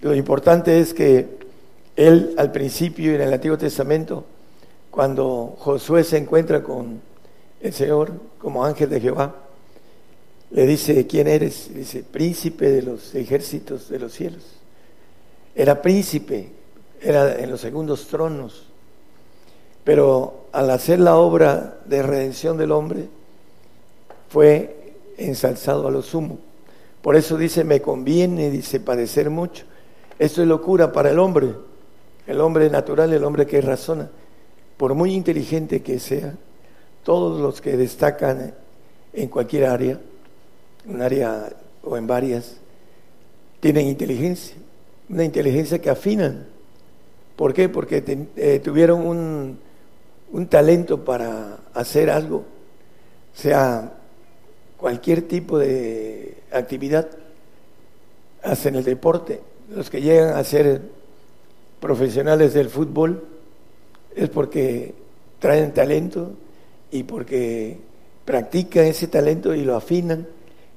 Lo 0.00 0.14
importante 0.14 0.78
es 0.80 0.94
que 0.94 1.26
Él 1.96 2.34
al 2.38 2.52
principio 2.52 3.14
en 3.14 3.20
el 3.20 3.32
Antiguo 3.32 3.58
Testamento 3.58 4.24
cuando 4.90 5.56
Josué 5.58 6.04
se 6.04 6.16
encuentra 6.16 6.62
con 6.62 7.00
el 7.60 7.72
Señor 7.72 8.12
como 8.38 8.64
ángel 8.64 8.88
de 8.88 9.00
Jehová, 9.00 9.34
le 10.56 10.66
dice, 10.66 11.06
¿quién 11.06 11.28
eres? 11.28 11.70
dice, 11.72 12.02
príncipe 12.02 12.68
de 12.72 12.82
los 12.82 13.14
ejércitos 13.14 13.88
de 13.88 13.98
los 13.98 14.12
cielos. 14.12 14.42
Era 15.54 15.80
príncipe, 15.80 16.48
era 17.00 17.38
en 17.38 17.50
los 17.50 17.60
segundos 17.60 18.08
tronos, 18.08 18.64
pero 19.84 20.46
al 20.52 20.70
hacer 20.70 20.98
la 20.98 21.16
obra 21.16 21.78
de 21.84 22.02
redención 22.02 22.56
del 22.56 22.72
hombre, 22.72 23.06
fue 24.30 24.94
ensalzado 25.18 25.86
a 25.86 25.90
lo 25.92 26.02
sumo. 26.02 26.38
Por 27.02 27.14
eso 27.14 27.36
dice, 27.36 27.62
me 27.62 27.80
conviene, 27.80 28.50
dice, 28.50 28.80
padecer 28.80 29.30
mucho. 29.30 29.64
Esto 30.18 30.42
es 30.42 30.48
locura 30.48 30.90
para 30.90 31.10
el 31.10 31.20
hombre, 31.20 31.50
el 32.26 32.40
hombre 32.40 32.68
natural, 32.68 33.12
el 33.12 33.22
hombre 33.22 33.46
que 33.46 33.60
razona 33.60 34.10
por 34.76 34.94
muy 34.94 35.14
inteligente 35.14 35.82
que 35.82 35.98
sea, 35.98 36.34
todos 37.02 37.40
los 37.40 37.60
que 37.60 37.76
destacan 37.76 38.54
en 39.12 39.28
cualquier 39.28 39.66
área, 39.66 40.00
un 40.88 41.02
área 41.02 41.52
o 41.82 41.96
en 41.96 42.06
varias, 42.06 42.56
tienen 43.60 43.86
inteligencia, 43.86 44.56
una 45.08 45.24
inteligencia 45.24 45.80
que 45.80 45.90
afinan. 45.90 46.46
¿Por 47.36 47.52
qué? 47.54 47.68
Porque 47.68 48.02
eh, 48.36 48.60
tuvieron 48.62 49.06
un, 49.06 49.58
un 50.32 50.46
talento 50.46 51.04
para 51.04 51.58
hacer 51.74 52.10
algo, 52.10 52.44
sea 53.34 53.92
cualquier 54.76 55.22
tipo 55.22 55.58
de 55.58 56.38
actividad, 56.52 57.08
hacen 58.42 58.76
el 58.76 58.84
deporte, 58.84 59.40
los 59.74 59.90
que 59.90 60.00
llegan 60.00 60.36
a 60.36 60.44
ser 60.44 60.80
profesionales 61.80 62.54
del 62.54 62.68
fútbol, 62.68 63.24
es 64.14 64.28
porque 64.30 64.94
traen 65.38 65.74
talento 65.74 66.32
y 66.90 67.02
porque 67.02 67.78
practican 68.24 68.86
ese 68.86 69.08
talento 69.08 69.54
y 69.54 69.62
lo 69.62 69.76
afinan 69.76 70.26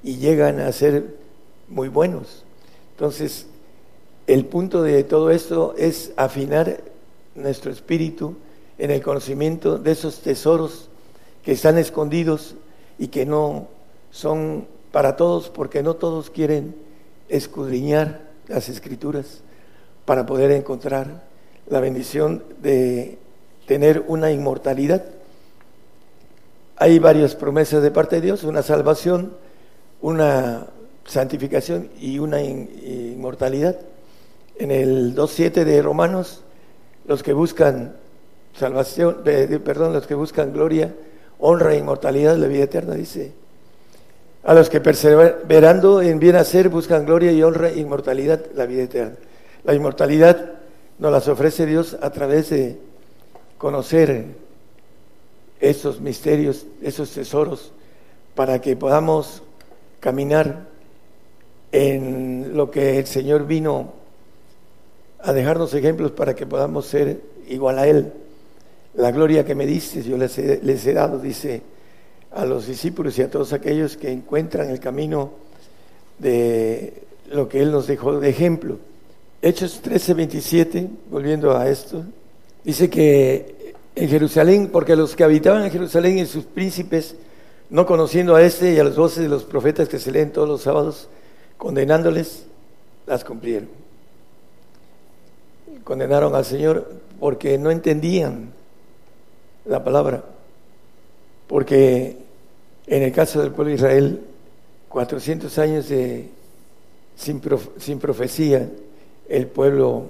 y 0.02 0.16
llegan 0.16 0.60
a 0.60 0.72
ser 0.72 1.16
muy 1.68 1.88
buenos. 1.88 2.44
Entonces, 2.92 3.46
el 4.26 4.44
punto 4.46 4.82
de 4.82 5.04
todo 5.04 5.30
esto 5.30 5.74
es 5.76 6.12
afinar 6.16 6.80
nuestro 7.34 7.70
espíritu 7.70 8.36
en 8.78 8.90
el 8.90 9.02
conocimiento 9.02 9.78
de 9.78 9.92
esos 9.92 10.20
tesoros 10.20 10.88
que 11.42 11.52
están 11.52 11.78
escondidos 11.78 12.54
y 12.98 13.08
que 13.08 13.26
no 13.26 13.68
son 14.10 14.66
para 14.92 15.16
todos, 15.16 15.48
porque 15.48 15.82
no 15.82 15.94
todos 15.94 16.30
quieren 16.30 16.74
escudriñar 17.28 18.28
las 18.48 18.68
escrituras 18.68 19.42
para 20.04 20.26
poder 20.26 20.50
encontrar 20.50 21.22
la 21.68 21.80
bendición 21.80 22.42
de 22.60 23.18
tener 23.66 24.04
una 24.08 24.32
inmortalidad. 24.32 25.04
Hay 26.76 26.98
varias 26.98 27.36
promesas 27.36 27.82
de 27.82 27.90
parte 27.90 28.16
de 28.16 28.22
Dios, 28.22 28.42
una 28.42 28.62
salvación, 28.62 29.32
una 30.00 30.66
santificación 31.04 31.90
y 32.00 32.18
una 32.18 32.42
inmortalidad. 32.42 33.76
En 34.56 34.70
el 34.70 35.14
2.7 35.14 35.64
de 35.64 35.82
Romanos, 35.82 36.42
los 37.06 37.22
que 37.22 37.32
buscan 37.32 37.94
salvación, 38.54 39.18
perdón, 39.24 39.92
los 39.92 40.06
que 40.06 40.14
buscan 40.14 40.52
gloria, 40.52 40.94
honra 41.38 41.74
e 41.74 41.78
inmortalidad, 41.78 42.36
la 42.36 42.46
vida 42.46 42.64
eterna, 42.64 42.94
dice. 42.94 43.32
A 44.42 44.54
los 44.54 44.70
que 44.70 44.80
perseverando 44.80 46.00
en 46.00 46.18
bien 46.18 46.36
hacer 46.36 46.68
buscan 46.68 47.04
gloria 47.04 47.32
y 47.32 47.42
honra 47.42 47.70
e 47.70 47.78
inmortalidad, 47.78 48.40
la 48.54 48.66
vida 48.66 48.82
eterna. 48.82 49.16
La 49.64 49.74
inmortalidad 49.74 50.54
nos 50.98 51.12
las 51.12 51.28
ofrece 51.28 51.66
Dios 51.66 51.96
a 52.00 52.10
través 52.10 52.50
de 52.50 52.78
conocer 53.58 54.24
esos 55.60 56.00
misterios, 56.00 56.66
esos 56.82 57.10
tesoros, 57.10 57.72
para 58.34 58.60
que 58.60 58.76
podamos 58.76 59.42
caminar 60.00 60.68
en 61.72 62.56
lo 62.56 62.70
que 62.70 62.98
el 62.98 63.06
Señor 63.06 63.46
vino 63.46 63.92
a 65.20 65.32
dejarnos 65.32 65.72
ejemplos 65.74 66.12
para 66.12 66.34
que 66.34 66.46
podamos 66.46 66.86
ser 66.86 67.20
igual 67.48 67.78
a 67.78 67.86
Él. 67.86 68.12
La 68.94 69.12
gloria 69.12 69.44
que 69.44 69.54
me 69.54 69.66
diste 69.66 70.02
yo 70.02 70.16
les 70.16 70.36
he, 70.38 70.60
les 70.62 70.86
he 70.86 70.94
dado, 70.94 71.18
dice 71.18 71.62
a 72.32 72.44
los 72.44 72.66
discípulos 72.66 73.18
y 73.18 73.22
a 73.22 73.30
todos 73.30 73.52
aquellos 73.52 73.96
que 73.96 74.10
encuentran 74.10 74.70
el 74.70 74.80
camino 74.80 75.32
de 76.18 77.02
lo 77.30 77.48
que 77.48 77.60
Él 77.60 77.70
nos 77.70 77.86
dejó 77.86 78.18
de 78.18 78.28
ejemplo. 78.28 78.78
Hechos 79.42 79.80
13, 79.80 80.14
27, 80.14 80.88
volviendo 81.10 81.56
a 81.56 81.68
esto, 81.68 82.04
Dice 82.64 82.90
que 82.90 83.74
en 83.94 84.08
Jerusalén, 84.08 84.68
porque 84.70 84.96
los 84.96 85.16
que 85.16 85.24
habitaban 85.24 85.64
en 85.64 85.70
Jerusalén 85.70 86.18
y 86.18 86.26
sus 86.26 86.44
príncipes, 86.44 87.16
no 87.70 87.86
conociendo 87.86 88.34
a 88.34 88.42
este 88.42 88.72
y 88.72 88.78
a 88.78 88.84
los 88.84 88.96
voces 88.96 89.22
de 89.22 89.28
los 89.28 89.44
profetas 89.44 89.88
que 89.88 89.98
se 89.98 90.10
leen 90.10 90.32
todos 90.32 90.48
los 90.48 90.62
sábados, 90.62 91.08
condenándoles, 91.56 92.46
las 93.06 93.24
cumplieron. 93.24 93.68
Condenaron 95.84 96.34
al 96.34 96.44
Señor 96.44 96.90
porque 97.18 97.58
no 97.58 97.70
entendían 97.70 98.52
la 99.64 99.82
palabra. 99.82 100.24
Porque 101.46 102.16
en 102.86 103.02
el 103.02 103.12
caso 103.12 103.40
del 103.40 103.52
pueblo 103.52 103.70
de 103.70 103.76
Israel, 103.76 104.20
400 104.88 105.58
años 105.58 105.88
de, 105.88 106.28
sin, 107.14 107.40
sin 107.78 107.98
profecía, 108.00 108.68
el 109.28 109.46
pueblo 109.46 110.06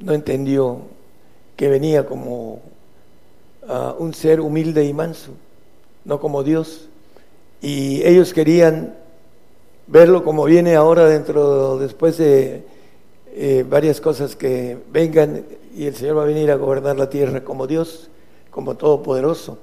no 0.00 0.12
entendió 0.12 0.82
que 1.56 1.68
venía 1.68 2.04
como 2.04 2.60
un 3.98 4.14
ser 4.14 4.40
humilde 4.40 4.84
y 4.84 4.92
manso, 4.92 5.32
no 6.04 6.20
como 6.20 6.42
Dios. 6.42 6.89
Y 7.60 8.02
ellos 8.04 8.32
querían 8.32 8.94
verlo 9.86 10.24
como 10.24 10.44
viene 10.44 10.76
ahora 10.76 11.06
dentro, 11.06 11.78
después 11.78 12.16
de 12.16 12.64
eh, 13.32 13.64
varias 13.68 14.00
cosas 14.00 14.36
que 14.36 14.78
vengan 14.92 15.44
y 15.74 15.86
el 15.86 15.94
Señor 15.94 16.18
va 16.18 16.22
a 16.22 16.26
venir 16.26 16.50
a 16.50 16.56
gobernar 16.56 16.96
la 16.96 17.10
tierra 17.10 17.44
como 17.44 17.66
Dios, 17.66 18.08
como 18.50 18.76
Todopoderoso. 18.76 19.58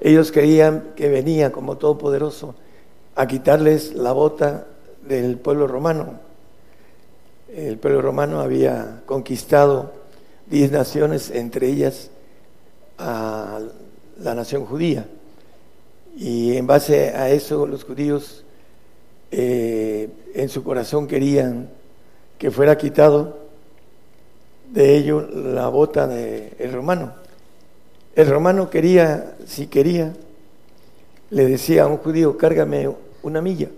Ellos 0.00 0.32
creían 0.32 0.92
que 0.96 1.08
venía 1.08 1.52
como 1.52 1.76
Todopoderoso 1.76 2.54
a 3.14 3.26
quitarles 3.26 3.94
la 3.94 4.12
bota 4.12 4.66
del 5.06 5.38
pueblo 5.38 5.66
romano. 5.66 6.20
El 7.54 7.78
pueblo 7.78 8.00
romano 8.00 8.40
había 8.40 9.02
conquistado 9.04 9.92
diez 10.46 10.70
naciones, 10.70 11.30
entre 11.30 11.68
ellas 11.68 12.10
a 12.98 13.60
la 14.18 14.34
nación 14.34 14.64
judía. 14.64 15.06
Y 16.16 16.56
en 16.56 16.66
base 16.66 17.10
a 17.10 17.30
eso 17.30 17.66
los 17.66 17.84
judíos 17.84 18.44
eh, 19.30 20.08
en 20.34 20.48
su 20.48 20.62
corazón 20.62 21.06
querían 21.06 21.70
que 22.38 22.50
fuera 22.50 22.76
quitado 22.76 23.38
de 24.70 24.96
ello 24.96 25.20
la 25.22 25.68
bota 25.68 26.06
del 26.06 26.72
romano. 26.72 27.14
El 28.14 28.28
romano 28.28 28.68
quería, 28.68 29.36
si 29.46 29.68
quería, 29.68 30.12
le 31.30 31.46
decía 31.46 31.84
a 31.84 31.86
un 31.86 31.98
judío, 31.98 32.36
cárgame 32.36 32.90
una 33.22 33.40
milla. 33.40 33.68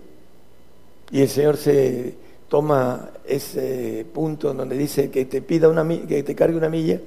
Y 1.11 1.21
el 1.21 1.29
Señor 1.29 1.57
se 1.57 2.15
toma 2.49 3.11
ese 3.25 4.05
punto 4.13 4.53
donde 4.53 4.77
dice 4.77 5.09
que 5.09 5.25
te 5.25 5.41
pida 5.41 5.69
una 5.69 5.87
que 6.07 6.23
te 6.23 6.35
cargue 6.35 6.57
una 6.57 6.69
milla, 6.69 6.99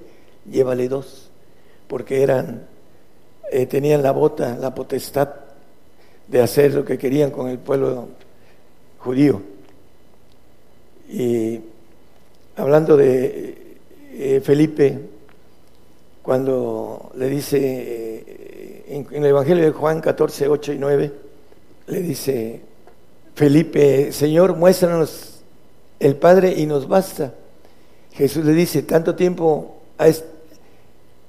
llévale 0.50 0.88
dos, 0.88 1.30
porque 1.86 2.22
eran 2.22 2.66
eh, 3.50 3.66
tenían 3.66 4.02
la 4.02 4.12
bota, 4.12 4.56
la 4.56 4.74
potestad 4.74 5.28
de 6.26 6.42
hacer 6.42 6.74
lo 6.74 6.84
que 6.84 6.98
querían 6.98 7.30
con 7.30 7.48
el 7.48 7.58
pueblo 7.58 8.08
judío. 8.98 9.40
Y 11.08 11.61
hablando 12.56 12.96
de 12.96 13.76
eh, 14.12 14.40
Felipe, 14.42 14.98
cuando 16.22 17.11
le 17.14 17.28
dice 17.28 17.58
eh, 17.61 18.84
en, 18.88 19.06
el 19.11 19.26
Evangelio 19.26 19.64
de 19.64 19.70
Juan 19.70 20.00
14, 20.00 20.48
8 20.48 20.72
y 20.74 20.78
9, 20.78 21.12
le 21.87 22.00
dice 22.02 22.61
Felipe, 23.34 24.12
Señor, 24.12 24.56
muéstranos 24.56 25.40
el 25.98 26.16
Padre 26.16 26.52
y 26.56 26.66
nos 26.66 26.87
basta. 26.87 27.32
Jesús 28.12 28.44
le 28.44 28.52
dice, 28.52 28.82
tanto 28.82 29.14
tiempo 29.14 29.76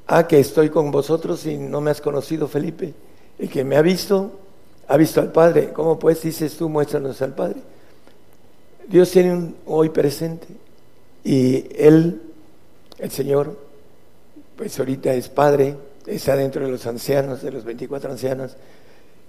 ha, 0.09 0.27
que 0.27 0.39
estoy 0.39 0.69
con 0.69 0.91
vosotros 0.91 1.45
y 1.45 1.57
no 1.57 1.81
me 1.81 1.91
has 1.91 2.01
conocido, 2.01 2.47
Felipe. 2.47 2.93
El 3.37 3.49
que 3.49 3.63
me 3.63 3.77
ha 3.77 3.81
visto, 3.81 4.31
ha 4.87 4.97
visto 4.97 5.21
al 5.21 5.31
Padre. 5.31 5.71
¿Cómo 5.71 5.97
pues 5.97 6.21
dices 6.21 6.57
tú, 6.57 6.67
muéstranos 6.67 7.21
al 7.21 7.35
Padre? 7.35 7.61
Dios 8.87 9.11
tiene 9.11 9.33
un 9.33 9.55
hoy 9.67 9.89
presente 9.89 10.47
y 11.23 11.65
Él, 11.77 12.21
el 12.97 13.11
Señor, 13.11 13.55
pues 14.57 14.77
ahorita 14.79 15.13
es 15.13 15.29
Padre, 15.29 15.75
está 16.07 16.35
dentro 16.35 16.65
de 16.65 16.71
los 16.71 16.85
ancianos, 16.87 17.43
de 17.43 17.51
los 17.51 17.63
24 17.63 18.11
ancianos, 18.11 18.55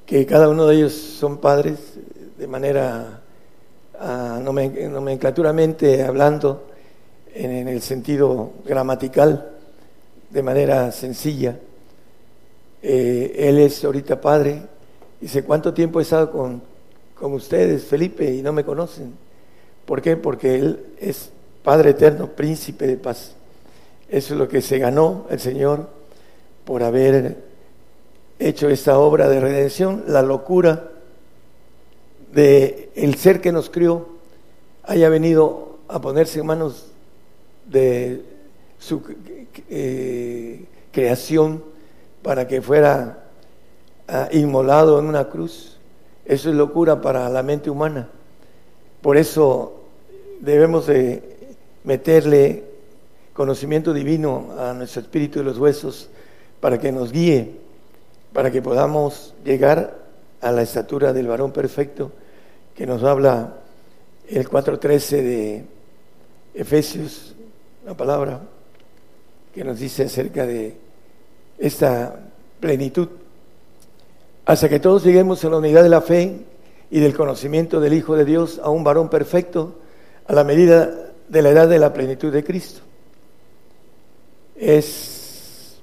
que 0.06 0.24
cada 0.24 0.48
uno 0.48 0.66
de 0.66 0.76
ellos 0.76 0.92
son 0.92 1.38
padres 1.38 1.78
de 2.38 2.46
manera 2.46 3.20
uh, 4.00 4.40
nomenclaturamente 4.40 6.02
hablando, 6.02 6.66
en, 7.34 7.68
el 7.68 7.80
sentido 7.82 8.54
gramatical, 8.64 9.49
de 10.30 10.42
manera 10.42 10.90
sencilla. 10.92 11.58
Eh, 12.82 13.34
él 13.36 13.58
es 13.58 13.84
ahorita 13.84 14.20
padre. 14.20 14.62
Dice, 15.20 15.44
¿cuánto 15.44 15.74
tiempo 15.74 16.00
he 16.00 16.02
estado 16.02 16.30
con, 16.30 16.62
con 17.14 17.32
ustedes, 17.34 17.84
Felipe, 17.84 18.32
y 18.32 18.42
no 18.42 18.52
me 18.52 18.64
conocen? 18.64 19.12
¿Por 19.84 20.00
qué? 20.00 20.16
Porque 20.16 20.54
Él 20.54 20.86
es 20.98 21.30
Padre 21.62 21.90
eterno, 21.90 22.28
príncipe 22.28 22.86
de 22.86 22.96
paz. 22.96 23.34
Eso 24.08 24.34
es 24.34 24.38
lo 24.38 24.48
que 24.48 24.62
se 24.62 24.78
ganó 24.78 25.26
el 25.30 25.40
Señor 25.40 25.88
por 26.64 26.82
haber 26.82 27.36
hecho 28.38 28.68
esta 28.68 28.98
obra 28.98 29.28
de 29.28 29.40
redención, 29.40 30.04
la 30.06 30.22
locura 30.22 30.90
de 32.32 32.90
el 32.94 33.16
ser 33.16 33.40
que 33.40 33.52
nos 33.52 33.68
crió 33.68 34.08
haya 34.84 35.08
venido 35.08 35.78
a 35.88 36.00
ponerse 36.00 36.40
en 36.40 36.46
manos 36.46 36.86
de 37.66 38.22
su 38.80 39.02
eh, 39.68 40.64
creación 40.90 41.62
para 42.22 42.48
que 42.48 42.60
fuera 42.60 43.24
ah, 44.08 44.28
inmolado 44.32 44.98
en 44.98 45.04
una 45.04 45.28
cruz. 45.28 45.76
Eso 46.24 46.48
es 46.48 46.56
locura 46.56 47.00
para 47.00 47.28
la 47.28 47.42
mente 47.42 47.70
humana. 47.70 48.08
Por 49.02 49.16
eso 49.16 49.82
debemos 50.40 50.86
de 50.86 51.22
meterle 51.84 52.64
conocimiento 53.32 53.92
divino 53.92 54.48
a 54.58 54.72
nuestro 54.72 55.02
espíritu 55.02 55.40
y 55.40 55.44
los 55.44 55.58
huesos 55.58 56.08
para 56.60 56.78
que 56.78 56.90
nos 56.90 57.12
guíe, 57.12 57.52
para 58.32 58.50
que 58.50 58.60
podamos 58.62 59.34
llegar 59.44 59.98
a 60.40 60.52
la 60.52 60.62
estatura 60.62 61.12
del 61.12 61.26
varón 61.26 61.52
perfecto 61.52 62.12
que 62.74 62.86
nos 62.86 63.02
habla 63.02 63.56
el 64.28 64.48
4.13 64.48 65.10
de 65.22 65.64
Efesios, 66.54 67.34
la 67.84 67.94
palabra 67.94 68.40
que 69.60 69.64
nos 69.64 69.78
dice 69.78 70.04
acerca 70.04 70.46
de 70.46 70.74
esta 71.58 72.18
plenitud, 72.60 73.08
hasta 74.46 74.70
que 74.70 74.80
todos 74.80 75.04
lleguemos 75.04 75.44
a 75.44 75.50
la 75.50 75.58
unidad 75.58 75.82
de 75.82 75.90
la 75.90 76.00
fe 76.00 76.46
y 76.90 76.98
del 76.98 77.14
conocimiento 77.14 77.78
del 77.78 77.92
Hijo 77.92 78.16
de 78.16 78.24
Dios, 78.24 78.58
a 78.64 78.70
un 78.70 78.84
varón 78.84 79.10
perfecto, 79.10 79.74
a 80.26 80.32
la 80.32 80.44
medida 80.44 81.12
de 81.28 81.42
la 81.42 81.50
edad 81.50 81.68
de 81.68 81.78
la 81.78 81.92
plenitud 81.92 82.32
de 82.32 82.42
Cristo. 82.42 82.80
Es 84.56 85.78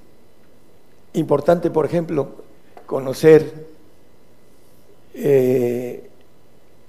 importante, 1.12 1.70
por 1.70 1.86
ejemplo, 1.86 2.30
conocer 2.84 3.68
eh, 5.14 6.10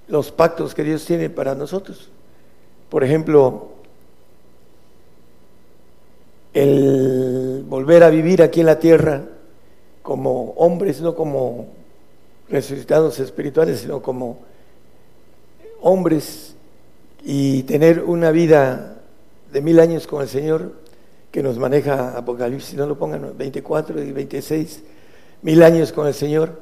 los 0.08 0.32
pactos 0.32 0.74
que 0.74 0.82
Dios 0.82 1.04
tiene 1.04 1.30
para 1.30 1.54
nosotros. 1.54 2.10
Por 2.88 3.04
ejemplo, 3.04 3.79
el 6.52 7.64
volver 7.68 8.02
a 8.02 8.10
vivir 8.10 8.42
aquí 8.42 8.60
en 8.60 8.66
la 8.66 8.78
tierra 8.78 9.24
como 10.02 10.52
hombres, 10.52 11.00
no 11.00 11.14
como 11.14 11.68
resucitados 12.48 13.20
espirituales, 13.20 13.80
sino 13.80 14.02
como 14.02 14.38
hombres 15.80 16.54
y 17.22 17.62
tener 17.64 18.02
una 18.02 18.30
vida 18.30 18.96
de 19.52 19.60
mil 19.60 19.78
años 19.78 20.06
con 20.06 20.22
el 20.22 20.28
Señor 20.28 20.72
que 21.30 21.42
nos 21.42 21.58
maneja 21.58 22.16
Apocalipsis, 22.16 22.74
no 22.74 22.86
lo 22.86 22.98
pongan 22.98 23.36
24 23.36 24.02
y 24.02 24.10
26, 24.10 24.82
mil 25.42 25.62
años 25.62 25.92
con 25.92 26.08
el 26.08 26.14
Señor, 26.14 26.58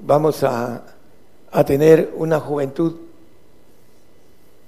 vamos 0.00 0.42
a 0.42 0.96
a 1.56 1.64
tener 1.64 2.12
una 2.16 2.38
juventud 2.38 2.96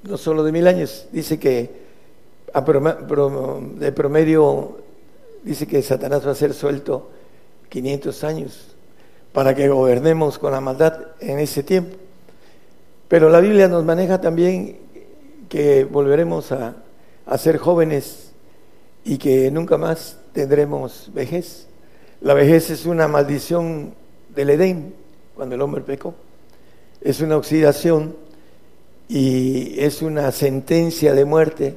no 0.05 0.17
solo 0.17 0.43
de 0.43 0.53
mil 0.53 0.67
años, 0.67 1.07
dice 1.13 1.39
que 1.39 1.88
de 2.53 3.93
promedio 3.93 4.79
dice 5.43 5.67
que 5.67 5.83
Satanás 5.83 6.27
va 6.27 6.33
a 6.33 6.35
ser 6.35 6.55
suelto 6.55 7.09
500 7.69 8.25
años 8.25 8.77
para 9.33 9.55
que 9.55 9.69
gobernemos 9.69 10.39
con 10.39 10.53
la 10.53 10.61
maldad 10.61 10.99
en 11.21 11.39
ese 11.39 11.63
tiempo. 11.63 11.97
Pero 13.09 13.29
la 13.29 13.41
Biblia 13.41 13.69
nos 13.69 13.85
maneja 13.85 14.21
también 14.21 14.79
que 15.49 15.85
volveremos 15.85 16.53
a, 16.53 16.77
a 17.27 17.39
ser 17.39 17.59
jóvenes 17.59 18.33
y 19.05 19.19
que 19.19 19.51
nunca 19.51 19.79
más 19.79 20.19
tendremos 20.33 21.11
vejez. 21.15 21.69
La 22.21 22.35
vejez 22.35 22.71
es 22.71 22.87
una 22.87 23.09
maldición 23.09 23.95
del 24.35 24.51
Edén, 24.51 24.95
cuando 25.35 25.55
el 25.55 25.63
hombre 25.63 25.83
pecó 25.83 26.15
es 27.01 27.21
una 27.21 27.37
oxidación 27.37 28.17
y 29.09 29.81
es 29.81 30.03
una 30.03 30.33
sentencia 30.33 31.15
de 31.15 31.25
muerte 31.25 31.75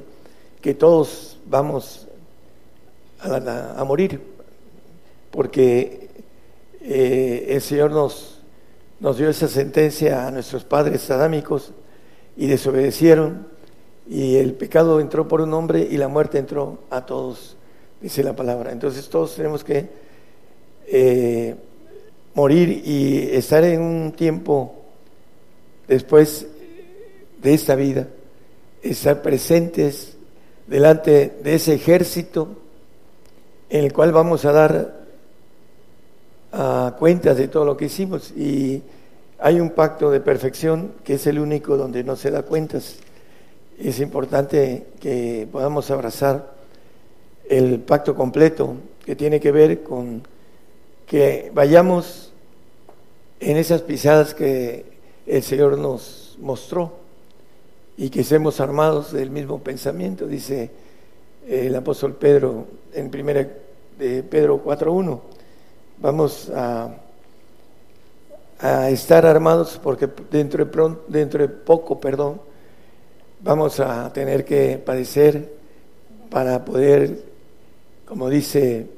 que 0.62 0.74
todos 0.74 1.36
vamos 1.44 2.06
a, 3.18 3.84
morir, 3.84 4.20
porque 5.30 6.08
eh, 6.80 7.46
el 7.50 7.60
Señor 7.60 7.90
nos, 7.90 8.40
nos 9.00 9.18
dio 9.18 9.28
esa 9.28 9.48
sentencia 9.48 10.26
a 10.26 10.30
nuestros 10.30 10.64
padres 10.64 11.10
adámicos 11.10 11.72
y 12.36 12.46
desobedecieron 12.46 13.46
y 14.08 14.36
el 14.36 14.54
pecado 14.54 15.00
entró 15.00 15.28
por 15.28 15.40
un 15.40 15.52
hombre 15.54 15.86
y 15.88 15.96
la 15.96 16.08
muerte 16.08 16.38
entró 16.38 16.78
a 16.90 17.06
todos, 17.06 17.56
dice 18.00 18.22
la 18.22 18.34
palabra. 18.34 18.72
Entonces 18.72 19.08
todos 19.08 19.34
tenemos 19.34 19.64
que 19.64 19.88
eh, 20.86 21.54
morir 22.34 22.82
y 22.84 23.30
estar 23.32 23.64
en 23.64 23.80
un 23.80 24.12
tiempo 24.12 24.74
después 25.86 26.46
de 27.40 27.54
esta 27.54 27.74
vida, 27.74 28.08
estar 28.82 29.22
presentes 29.22 30.16
delante 30.72 31.36
de 31.44 31.54
ese 31.54 31.74
ejército 31.74 32.48
en 33.68 33.84
el 33.84 33.92
cual 33.92 34.10
vamos 34.10 34.46
a 34.46 34.52
dar 34.52 35.02
cuentas 36.98 37.36
de 37.36 37.48
todo 37.48 37.66
lo 37.66 37.76
que 37.76 37.84
hicimos 37.84 38.30
y 38.30 38.82
hay 39.38 39.60
un 39.60 39.70
pacto 39.70 40.10
de 40.10 40.20
perfección 40.20 40.92
que 41.04 41.14
es 41.14 41.26
el 41.26 41.38
único 41.38 41.76
donde 41.76 42.02
no 42.04 42.16
se 42.16 42.30
da 42.30 42.42
cuentas. 42.42 42.96
Es 43.78 44.00
importante 44.00 44.86
que 44.98 45.46
podamos 45.52 45.90
abrazar 45.90 46.54
el 47.50 47.80
pacto 47.80 48.14
completo 48.14 48.74
que 49.04 49.14
tiene 49.14 49.40
que 49.40 49.52
ver 49.52 49.82
con 49.82 50.22
que 51.06 51.50
vayamos 51.52 52.32
en 53.40 53.58
esas 53.58 53.82
pisadas 53.82 54.32
que 54.32 54.86
el 55.26 55.42
Señor 55.42 55.76
nos 55.76 56.38
mostró 56.40 57.01
y 58.02 58.10
que 58.10 58.24
seamos 58.24 58.58
armados 58.58 59.12
del 59.12 59.30
mismo 59.30 59.62
pensamiento, 59.62 60.26
dice 60.26 60.72
el 61.46 61.72
apóstol 61.72 62.16
Pedro 62.16 62.66
en 62.92 63.08
primera 63.12 63.48
de 63.96 64.24
Pedro 64.24 64.60
4.1. 64.64 65.20
Vamos 65.98 66.50
a, 66.52 66.96
estar 68.90 69.24
armados 69.24 69.78
porque 69.80 70.08
dentro 70.32 70.64
de, 70.64 70.70
pronto, 70.72 71.04
dentro 71.06 71.42
de 71.42 71.48
poco, 71.48 72.00
perdón, 72.00 72.40
vamos 73.40 73.78
a 73.78 74.12
tener 74.12 74.44
que 74.44 74.78
padecer 74.84 75.52
para 76.28 76.64
poder, 76.64 77.22
como 78.04 78.28
dice 78.28 78.88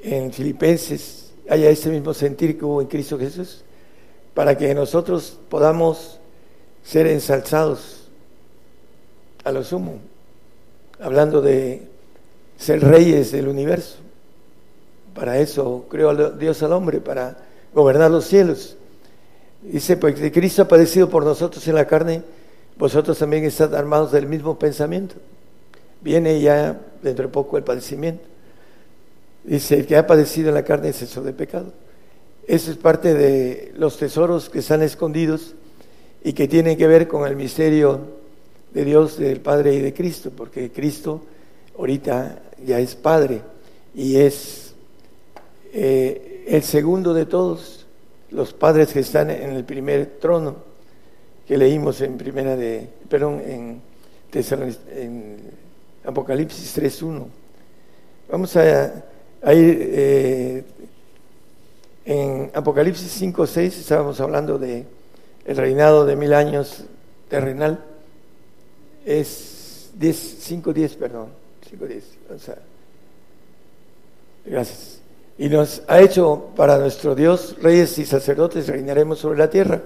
en 0.00 0.32
Filipenses, 0.32 1.34
haya 1.48 1.70
ese 1.70 1.88
mismo 1.88 2.12
sentir 2.12 2.58
que 2.58 2.64
hubo 2.64 2.82
en 2.82 2.88
Cristo 2.88 3.16
Jesús, 3.16 3.62
para 4.34 4.58
que 4.58 4.74
nosotros 4.74 5.38
podamos 5.48 6.18
ser 6.84 7.06
ensalzados 7.06 8.08
a 9.44 9.52
lo 9.52 9.64
sumo, 9.64 9.98
hablando 11.00 11.40
de 11.40 11.88
ser 12.56 12.80
reyes 12.80 13.32
del 13.32 13.48
universo. 13.48 13.96
Para 15.14 15.38
eso 15.38 15.86
creó 15.90 16.30
Dios 16.30 16.62
al 16.62 16.72
hombre, 16.72 17.00
para 17.00 17.36
gobernar 17.74 18.10
los 18.10 18.24
cielos. 18.24 18.76
Dice, 19.62 19.96
pues 19.96 20.14
que 20.14 20.32
Cristo 20.32 20.62
ha 20.62 20.68
padecido 20.68 21.08
por 21.08 21.24
nosotros 21.24 21.66
en 21.68 21.74
la 21.74 21.86
carne, 21.86 22.22
vosotros 22.78 23.18
también 23.18 23.44
estás 23.44 23.72
armados 23.72 24.12
del 24.12 24.26
mismo 24.26 24.58
pensamiento. 24.58 25.16
Viene 26.00 26.40
ya 26.40 26.80
dentro 27.02 27.26
de 27.26 27.32
poco 27.32 27.56
el 27.56 27.64
padecimiento. 27.64 28.24
Dice, 29.44 29.76
el 29.76 29.86
que 29.86 29.96
ha 29.96 30.06
padecido 30.06 30.48
en 30.48 30.54
la 30.54 30.64
carne 30.64 30.88
es 30.88 31.02
eso 31.02 31.22
de 31.22 31.32
pecado. 31.32 31.72
Eso 32.46 32.70
es 32.70 32.76
parte 32.76 33.14
de 33.14 33.72
los 33.76 33.98
tesoros 33.98 34.50
que 34.50 34.60
están 34.60 34.82
escondidos 34.82 35.54
y 36.24 36.32
que 36.32 36.48
tienen 36.48 36.76
que 36.76 36.86
ver 36.86 37.08
con 37.08 37.26
el 37.26 37.36
misterio 37.36 38.00
de 38.72 38.84
Dios, 38.84 39.18
del 39.18 39.40
Padre 39.40 39.74
y 39.74 39.80
de 39.80 39.92
Cristo, 39.92 40.30
porque 40.36 40.70
Cristo 40.70 41.22
ahorita 41.76 42.42
ya 42.64 42.78
es 42.78 42.94
Padre 42.94 43.42
y 43.94 44.16
es 44.16 44.74
eh, 45.72 46.44
el 46.46 46.62
segundo 46.62 47.14
de 47.14 47.26
todos 47.26 47.86
los 48.30 48.52
padres 48.52 48.92
que 48.92 49.00
están 49.00 49.30
en 49.30 49.50
el 49.50 49.64
primer 49.64 50.18
trono 50.20 50.56
que 51.46 51.58
leímos 51.58 52.00
en 52.00 52.16
primera 52.16 52.56
de, 52.56 52.88
perdón, 53.08 53.42
en, 53.44 53.82
en 54.32 55.36
Apocalipsis 56.04 56.78
3.1. 56.78 57.26
Vamos 58.30 58.56
a, 58.56 59.04
ir 59.52 59.78
eh, 59.92 60.64
en 62.04 62.50
Apocalipsis 62.54 63.20
5.6, 63.20 63.60
estábamos 63.60 64.20
hablando 64.20 64.58
de 64.58 64.86
el 65.44 65.56
reinado 65.56 66.06
de 66.06 66.16
mil 66.16 66.32
años 66.34 66.84
terrenal 67.28 67.84
es 69.04 69.90
5, 70.00 70.72
10, 70.72 70.94
perdón, 70.96 71.28
5, 71.68 71.86
10. 71.86 72.04
gracias. 74.44 75.00
Y 75.38 75.48
nos 75.48 75.82
ha 75.88 76.00
hecho 76.00 76.50
para 76.56 76.78
nuestro 76.78 77.14
Dios 77.14 77.56
reyes 77.60 77.98
y 77.98 78.04
sacerdotes, 78.04 78.68
reinaremos 78.68 79.18
sobre 79.18 79.38
la 79.38 79.50
tierra. 79.50 79.82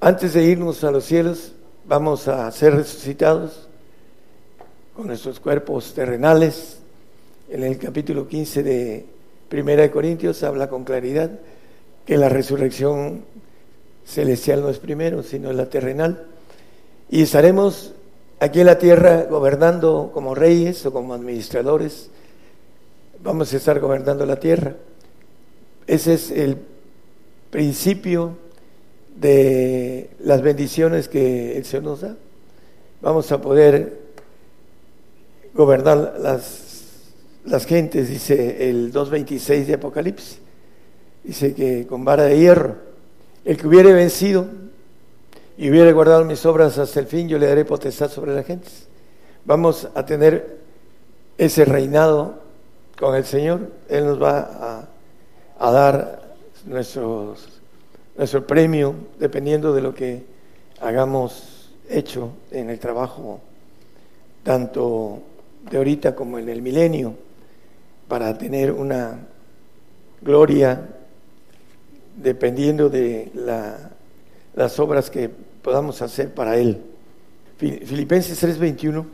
Antes 0.00 0.34
de 0.34 0.44
irnos 0.44 0.82
a 0.84 0.90
los 0.90 1.04
cielos, 1.04 1.52
vamos 1.84 2.28
a 2.28 2.50
ser 2.50 2.74
resucitados 2.74 3.68
con 4.94 5.06
nuestros 5.06 5.40
cuerpos 5.40 5.92
terrenales. 5.94 6.78
En 7.50 7.62
el 7.64 7.78
capítulo 7.78 8.26
15 8.26 8.62
de 8.62 9.06
Primera 9.48 9.82
de 9.82 9.90
Corintios 9.90 10.42
habla 10.42 10.68
con 10.68 10.84
claridad 10.84 11.30
que 12.06 12.16
la 12.16 12.28
resurrección 12.28 13.24
celestial 14.04 14.62
no 14.62 14.68
es 14.68 14.78
primero, 14.78 15.22
sino 15.22 15.52
la 15.52 15.68
terrenal. 15.68 16.26
Y 17.10 17.22
estaremos 17.22 17.92
aquí 18.40 18.60
en 18.60 18.66
la 18.66 18.78
tierra 18.78 19.24
gobernando 19.24 20.10
como 20.12 20.34
reyes 20.34 20.84
o 20.86 20.92
como 20.92 21.14
administradores. 21.14 22.10
Vamos 23.22 23.52
a 23.52 23.56
estar 23.56 23.78
gobernando 23.80 24.26
la 24.26 24.40
tierra. 24.40 24.74
Ese 25.86 26.14
es 26.14 26.30
el 26.30 26.56
principio 27.50 28.36
de 29.16 30.10
las 30.20 30.42
bendiciones 30.42 31.08
que 31.08 31.56
el 31.56 31.64
Señor 31.64 31.84
nos 31.84 32.00
da. 32.00 32.16
Vamos 33.00 33.30
a 33.30 33.40
poder 33.40 34.00
gobernar 35.54 36.16
las, 36.18 37.12
las 37.44 37.66
gentes, 37.66 38.08
dice 38.08 38.70
el 38.70 38.92
2.26 38.92 39.66
de 39.66 39.74
Apocalipsis. 39.74 40.38
Dice 41.24 41.54
que 41.54 41.86
con 41.86 42.04
vara 42.04 42.24
de 42.24 42.38
hierro 42.38 42.91
el 43.44 43.56
que 43.56 43.66
hubiere 43.66 43.92
vencido 43.92 44.46
y 45.56 45.70
hubiere 45.70 45.92
guardado 45.92 46.24
mis 46.24 46.44
obras 46.46 46.78
hasta 46.78 47.00
el 47.00 47.06
fin, 47.06 47.28
yo 47.28 47.38
le 47.38 47.46
daré 47.46 47.64
potestad 47.64 48.10
sobre 48.10 48.34
la 48.34 48.42
gente. 48.42 48.68
Vamos 49.44 49.88
a 49.94 50.06
tener 50.06 50.58
ese 51.36 51.64
reinado 51.64 52.40
con 52.98 53.14
el 53.14 53.24
Señor. 53.24 53.68
Él 53.88 54.06
nos 54.06 54.22
va 54.22 54.88
a, 55.58 55.72
dar 55.72 56.22
nuestro 56.66 57.36
premio 58.46 58.94
dependiendo 59.18 59.72
de 59.74 59.82
lo 59.82 59.94
que 59.94 60.24
hagamos 60.80 61.72
hecho 61.88 62.30
en 62.50 62.70
el 62.70 62.78
trabajo, 62.78 63.40
tanto 64.42 65.22
de 65.70 65.76
ahorita 65.76 66.14
como 66.14 66.38
en 66.38 66.48
el 66.48 66.62
milenio, 66.62 67.14
para 68.08 68.36
tener 68.36 68.72
una 68.72 69.18
gloria 70.20 70.88
dependiendo 72.22 72.88
de 72.88 73.30
las 74.54 74.78
obras 74.78 75.10
que 75.10 75.30
podamos 75.62 76.02
hacer 76.02 76.32
para 76.32 76.56
Él. 76.56 76.80
Filipenses 77.58 78.42
3:21 78.42 79.04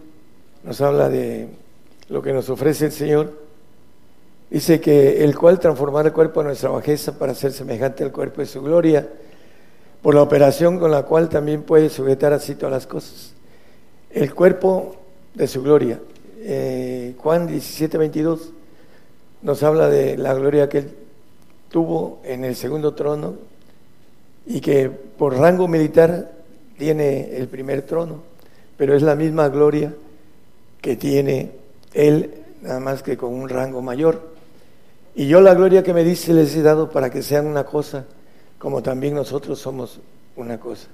nos 0.64 0.80
habla 0.80 1.08
de 1.08 1.48
lo 2.08 2.22
que 2.22 2.32
nos 2.32 2.48
ofrece 2.48 2.86
el 2.86 2.92
Señor. 2.92 3.32
Dice 4.50 4.80
que 4.80 5.22
el 5.22 5.36
cual 5.36 5.60
transformará 5.60 6.08
el 6.08 6.14
cuerpo 6.14 6.40
de 6.40 6.46
nuestra 6.46 6.70
bajeza 6.70 7.18
para 7.18 7.34
ser 7.34 7.52
semejante 7.52 8.02
al 8.02 8.12
cuerpo 8.12 8.40
de 8.40 8.46
su 8.46 8.62
gloria, 8.62 9.06
por 10.00 10.14
la 10.14 10.22
operación 10.22 10.78
con 10.78 10.90
la 10.90 11.02
cual 11.02 11.28
también 11.28 11.62
puede 11.62 11.90
sujetar 11.90 12.32
así 12.32 12.54
todas 12.54 12.72
las 12.72 12.86
cosas. 12.86 13.34
El 14.10 14.34
cuerpo 14.34 14.96
de 15.34 15.46
su 15.46 15.62
gloria. 15.62 16.00
Eh, 16.40 17.14
Juan 17.18 17.46
17:22 17.46 18.52
nos 19.42 19.62
habla 19.62 19.88
de 19.88 20.16
la 20.16 20.32
gloria 20.32 20.68
que 20.68 20.78
Él 20.78 20.94
tuvo 21.70 22.20
en 22.24 22.44
el 22.44 22.56
segundo 22.56 22.94
trono 22.94 23.34
y 24.46 24.60
que 24.60 24.88
por 24.88 25.36
rango 25.36 25.68
militar 25.68 26.32
tiene 26.78 27.36
el 27.36 27.48
primer 27.48 27.82
trono, 27.82 28.22
pero 28.76 28.96
es 28.96 29.02
la 29.02 29.14
misma 29.14 29.48
gloria 29.48 29.94
que 30.80 30.96
tiene 30.96 31.52
él, 31.92 32.42
nada 32.62 32.80
más 32.80 33.02
que 33.02 33.16
con 33.16 33.34
un 33.34 33.48
rango 33.48 33.82
mayor. 33.82 34.32
Y 35.14 35.26
yo 35.26 35.40
la 35.40 35.54
gloria 35.54 35.82
que 35.82 35.92
me 35.92 36.04
dice 36.04 36.32
les 36.32 36.54
he 36.54 36.62
dado 36.62 36.90
para 36.90 37.10
que 37.10 37.22
sean 37.22 37.46
una 37.46 37.64
cosa, 37.64 38.06
como 38.58 38.82
también 38.82 39.14
nosotros 39.14 39.58
somos 39.58 40.00
una 40.36 40.58
cosa. 40.58 40.86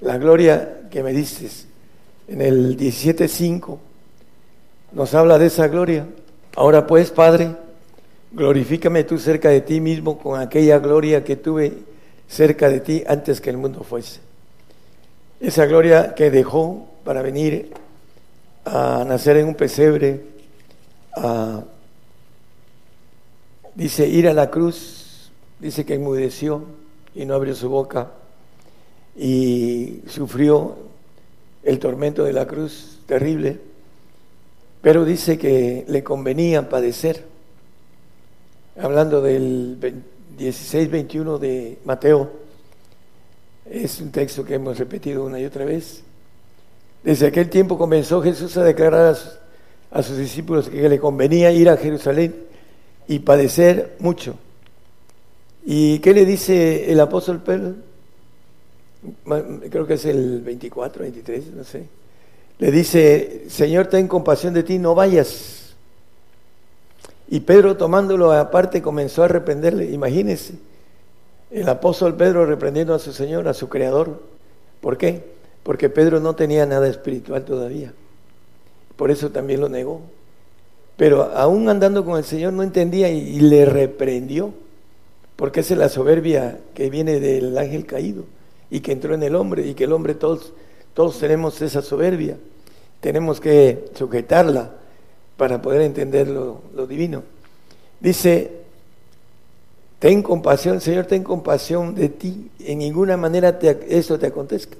La 0.00 0.18
gloria 0.18 0.88
que 0.90 1.02
me 1.02 1.12
dices 1.12 1.66
en 2.28 2.42
el 2.42 2.76
17.5 2.76 3.78
nos 4.92 5.14
habla 5.14 5.38
de 5.38 5.46
esa 5.46 5.68
gloria. 5.68 6.06
Ahora 6.56 6.86
pues, 6.86 7.10
Padre, 7.10 7.56
glorifícame 8.34 9.04
tú 9.04 9.18
cerca 9.18 9.48
de 9.48 9.60
ti 9.60 9.80
mismo 9.80 10.18
con 10.18 10.40
aquella 10.40 10.78
gloria 10.78 11.22
que 11.22 11.36
tuve 11.36 11.72
cerca 12.28 12.68
de 12.68 12.80
ti 12.80 13.04
antes 13.06 13.40
que 13.40 13.50
el 13.50 13.56
mundo 13.56 13.84
fuese. 13.84 14.20
Esa 15.40 15.66
gloria 15.66 16.14
que 16.14 16.30
dejó 16.30 16.88
para 17.04 17.22
venir 17.22 17.72
a 18.64 19.04
nacer 19.06 19.36
en 19.36 19.48
un 19.48 19.54
pesebre, 19.54 20.24
a, 21.16 21.62
dice, 23.74 24.08
ir 24.08 24.26
a 24.26 24.32
la 24.32 24.50
cruz, 24.50 25.30
dice 25.60 25.84
que 25.84 25.94
enmudeció 25.94 26.64
y 27.14 27.24
no 27.26 27.34
abrió 27.34 27.54
su 27.54 27.68
boca 27.68 28.10
y 29.16 30.00
sufrió 30.08 30.76
el 31.62 31.78
tormento 31.78 32.24
de 32.24 32.32
la 32.32 32.46
cruz 32.46 32.98
terrible, 33.06 33.60
pero 34.82 35.04
dice 35.04 35.38
que 35.38 35.84
le 35.86 36.02
convenía 36.02 36.68
padecer 36.68 37.33
hablando 38.76 39.20
del 39.20 39.78
16-21 40.38 41.38
de 41.38 41.78
Mateo, 41.84 42.30
es 43.70 44.00
un 44.00 44.10
texto 44.10 44.44
que 44.44 44.54
hemos 44.54 44.78
repetido 44.78 45.24
una 45.24 45.40
y 45.40 45.44
otra 45.44 45.64
vez. 45.64 46.02
Desde 47.02 47.26
aquel 47.26 47.50
tiempo 47.50 47.78
comenzó 47.78 48.22
Jesús 48.22 48.56
a 48.56 48.64
declarar 48.64 49.16
a 49.90 50.02
sus, 50.02 50.16
discípulos 50.16 50.68
que 50.68 50.88
le 50.88 50.98
convenía 50.98 51.52
ir 51.52 51.68
a 51.68 51.76
Jerusalén 51.76 52.34
y 53.06 53.20
padecer 53.20 53.96
mucho. 53.98 54.36
¿Y 55.64 55.98
qué 56.00 56.12
le 56.12 56.24
dice 56.24 56.90
el 56.90 57.00
apóstol 57.00 57.42
Pedro? 57.42 57.74
Creo 59.70 59.86
que 59.86 59.94
es 59.94 60.04
el 60.04 60.40
24, 60.40 61.02
23, 61.02 61.46
no 61.54 61.64
sé. 61.64 61.84
Le 62.58 62.70
dice, 62.70 63.44
Señor, 63.48 63.86
ten 63.86 64.08
compasión 64.08 64.54
de 64.54 64.62
ti, 64.62 64.78
no 64.78 64.94
vayas. 64.94 65.63
Y 67.28 67.40
Pedro 67.40 67.76
tomándolo 67.76 68.32
aparte 68.32 68.82
comenzó 68.82 69.22
a 69.22 69.28
reprenderle. 69.28 69.90
Imagínense, 69.90 70.54
el 71.50 71.68
apóstol 71.68 72.16
Pedro 72.16 72.46
reprendiendo 72.46 72.94
a 72.94 72.98
su 72.98 73.12
Señor, 73.12 73.48
a 73.48 73.54
su 73.54 73.68
Creador. 73.68 74.20
¿Por 74.80 74.98
qué? 74.98 75.24
Porque 75.62 75.88
Pedro 75.88 76.20
no 76.20 76.34
tenía 76.34 76.66
nada 76.66 76.88
espiritual 76.88 77.44
todavía. 77.44 77.92
Por 78.96 79.10
eso 79.10 79.30
también 79.30 79.60
lo 79.60 79.68
negó. 79.68 80.02
Pero 80.96 81.22
aún 81.34 81.68
andando 81.68 82.04
con 82.04 82.18
el 82.18 82.24
Señor 82.24 82.52
no 82.52 82.62
entendía 82.62 83.10
y, 83.10 83.40
le 83.40 83.64
reprendió. 83.64 84.52
Porque 85.36 85.60
esa 85.60 85.74
es 85.74 85.80
la 85.80 85.88
soberbia 85.88 86.58
que 86.74 86.90
viene 86.90 87.18
del 87.18 87.56
ángel 87.58 87.86
caído 87.86 88.24
y 88.70 88.80
que 88.80 88.92
entró 88.92 89.14
en 89.14 89.22
el 89.22 89.34
hombre 89.34 89.66
y 89.66 89.74
que 89.74 89.84
el 89.84 89.92
hombre 89.92 90.14
todos, 90.14 90.52
todos 90.92 91.18
tenemos 91.18 91.60
esa 91.62 91.82
soberbia. 91.82 92.36
Tenemos 93.00 93.40
que 93.40 93.86
sujetarla 93.94 94.70
para 95.36 95.60
poder 95.60 95.82
entender 95.82 96.28
lo, 96.28 96.60
divino. 96.86 97.22
Dice, 98.00 98.64
Ten 99.98 100.22
compasión, 100.22 100.82
Señor, 100.82 101.06
ten 101.06 101.22
compasión 101.22 101.94
de 101.94 102.10
ti. 102.10 102.50
En 102.60 102.78
ninguna 102.78 103.16
manera 103.16 103.58
te, 103.58 103.74
te 103.74 104.26
acontezca. 104.26 104.76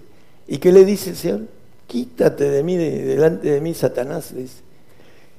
¿Y 0.47 0.59
qué 0.59 0.71
le 0.71 0.85
dice 0.85 1.11
el 1.11 1.17
Señor? 1.17 1.41
Quítate 1.87 2.51
de 2.51 2.63
mí, 2.63 2.77
delante 2.77 3.51
de 3.51 3.61
mí, 3.63 3.73
Satanás. 3.73 4.35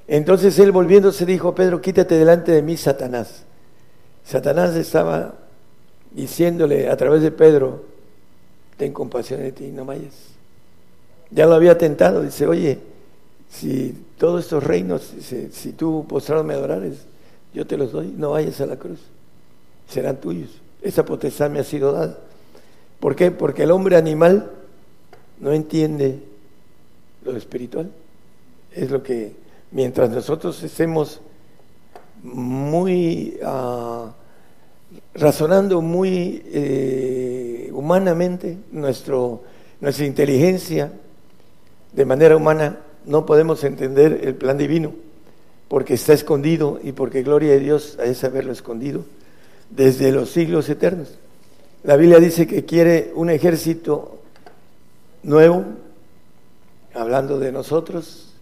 Entonces 0.08 0.58
él 0.58 0.72
volviéndose 0.72 1.26
dijo, 1.26 1.54
Pedro, 1.54 1.82
quítate 1.82 2.16
delante 2.16 2.52
de 2.52 2.64
mí, 2.64 2.78
Satanás. 2.78 3.44
Satanás 4.24 4.76
estaba 4.76 5.36
diciéndole 6.12 6.90
a 6.90 6.98
través 6.98 7.22
de 7.22 7.30
Pedro, 7.32 7.84
ten 8.78 8.92
compasión 8.92 9.42
de 9.42 9.52
ti, 9.52 9.68
no 9.68 9.86
vayas. 9.86 10.16
Ya 11.30 11.46
lo 11.46 11.54
había 11.54 11.78
tentado, 11.78 12.22
dice, 12.22 12.48
oye, 12.48 12.80
si 13.50 13.96
todos 14.18 14.44
estos 14.44 14.64
reinos, 14.64 15.14
si 15.52 15.74
tú 15.74 16.06
postrado 16.08 16.44
me 16.44 16.54
adorares, 16.54 17.06
yo 17.54 17.66
te 17.66 17.78
los 17.78 17.92
doy, 17.92 18.14
no 18.16 18.32
vayas 18.32 18.60
a 18.62 18.66
la 18.66 18.78
cruz 18.78 19.00
serán 19.88 20.18
tuyos. 20.18 20.50
Esa 20.82 21.06
potestad 21.06 21.50
me 21.50 21.60
ha 21.60 21.64
sido 21.64 21.92
dada. 21.92 22.18
¿Por 23.00 23.16
qué? 23.16 23.32
Porque 23.32 23.64
el 23.64 23.72
hombre 23.72 23.96
animal 23.98 24.52
no 25.40 25.52
entiende 25.52 26.20
lo 27.24 27.36
espiritual. 27.36 27.92
Es 28.72 28.92
lo 28.92 29.02
que, 29.04 29.36
mientras 29.72 30.10
nosotros 30.10 30.62
estemos 30.64 31.22
muy 32.24 33.38
uh, 33.42 34.08
razonando 35.14 35.82
muy 35.82 36.44
eh, 36.48 37.70
humanamente, 37.74 38.58
nuestro, 38.72 39.44
nuestra 39.80 40.06
inteligencia 40.06 40.92
de 41.94 42.06
manera 42.06 42.36
humana, 42.36 42.80
no 43.06 43.26
podemos 43.26 43.64
entender 43.64 44.22
el 44.24 44.36
plan 44.36 44.58
divino, 44.58 44.94
porque 45.68 45.96
está 45.96 46.14
escondido 46.14 46.80
y 46.84 46.92
porque 46.92 47.24
gloria 47.24 47.52
de 47.52 47.60
Dios 47.60 47.98
es 48.04 48.24
haberlo 48.24 48.52
escondido 48.52 49.04
desde 49.70 50.12
los 50.12 50.30
siglos 50.30 50.70
eternos. 50.70 51.18
La 51.84 51.98
Biblia 51.98 52.20
dice 52.20 52.48
que 52.48 52.66
quiere 52.66 53.12
un 53.16 53.30
ejército 53.30 54.20
nuevo, 55.24 55.66
hablando 56.94 57.40
de 57.40 57.52
nosotros, 57.52 58.34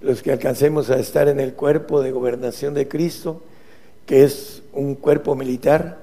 los 0.00 0.22
que 0.22 0.32
alcancemos 0.32 0.90
a 0.90 0.98
estar 0.98 1.28
en 1.28 1.40
el 1.40 1.54
cuerpo 1.54 2.00
de 2.02 2.12
gobernación 2.12 2.74
de 2.74 2.88
Cristo, 2.88 3.42
que 4.06 4.24
es 4.24 4.62
un 4.72 4.94
cuerpo 4.94 5.34
militar, 5.34 5.98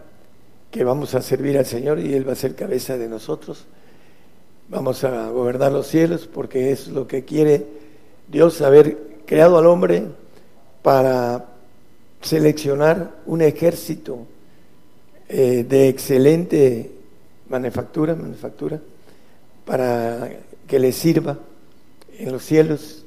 que 0.71 0.83
vamos 0.83 1.15
a 1.15 1.21
servir 1.21 1.57
al 1.57 1.65
Señor 1.65 1.99
y 1.99 2.13
Él 2.13 2.27
va 2.27 2.33
a 2.33 2.35
ser 2.35 2.55
cabeza 2.55 2.97
de 2.97 3.07
nosotros. 3.07 3.65
Vamos 4.67 5.03
a 5.03 5.29
gobernar 5.29 5.71
los 5.71 5.87
cielos 5.87 6.27
porque 6.31 6.71
es 6.71 6.87
lo 6.87 7.07
que 7.07 7.23
quiere 7.23 7.65
Dios, 8.27 8.61
haber 8.61 8.97
creado 9.25 9.57
al 9.57 9.67
hombre 9.67 10.03
para 10.81 11.45
seleccionar 12.21 13.11
un 13.25 13.41
ejército 13.41 14.25
eh, 15.29 15.65
de 15.67 15.87
excelente 15.89 16.91
manufactura, 17.49 18.15
manufactura, 18.15 18.79
para 19.65 20.29
que 20.67 20.79
le 20.79 20.91
sirva 20.91 21.37
en 22.17 22.31
los 22.31 22.43
cielos. 22.43 23.05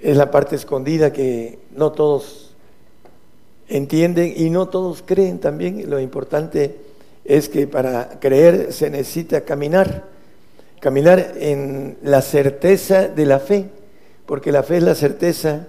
Es 0.00 0.16
la 0.16 0.30
parte 0.30 0.56
escondida 0.56 1.12
que 1.12 1.58
no 1.74 1.92
todos 1.92 2.54
entienden 3.68 4.32
y 4.36 4.50
no 4.50 4.68
todos 4.68 5.02
creen 5.04 5.38
también. 5.38 5.88
Lo 5.88 6.00
importante 6.00 6.76
es 7.24 7.48
que 7.48 7.66
para 7.66 8.18
creer 8.20 8.72
se 8.72 8.90
necesita 8.90 9.42
caminar, 9.42 10.04
caminar 10.80 11.34
en 11.38 11.98
la 12.02 12.22
certeza 12.22 13.08
de 13.08 13.26
la 13.26 13.38
fe, 13.38 13.66
porque 14.28 14.52
la 14.52 14.62
fe 14.62 14.76
es 14.76 14.82
la 14.82 14.94
certeza 14.94 15.68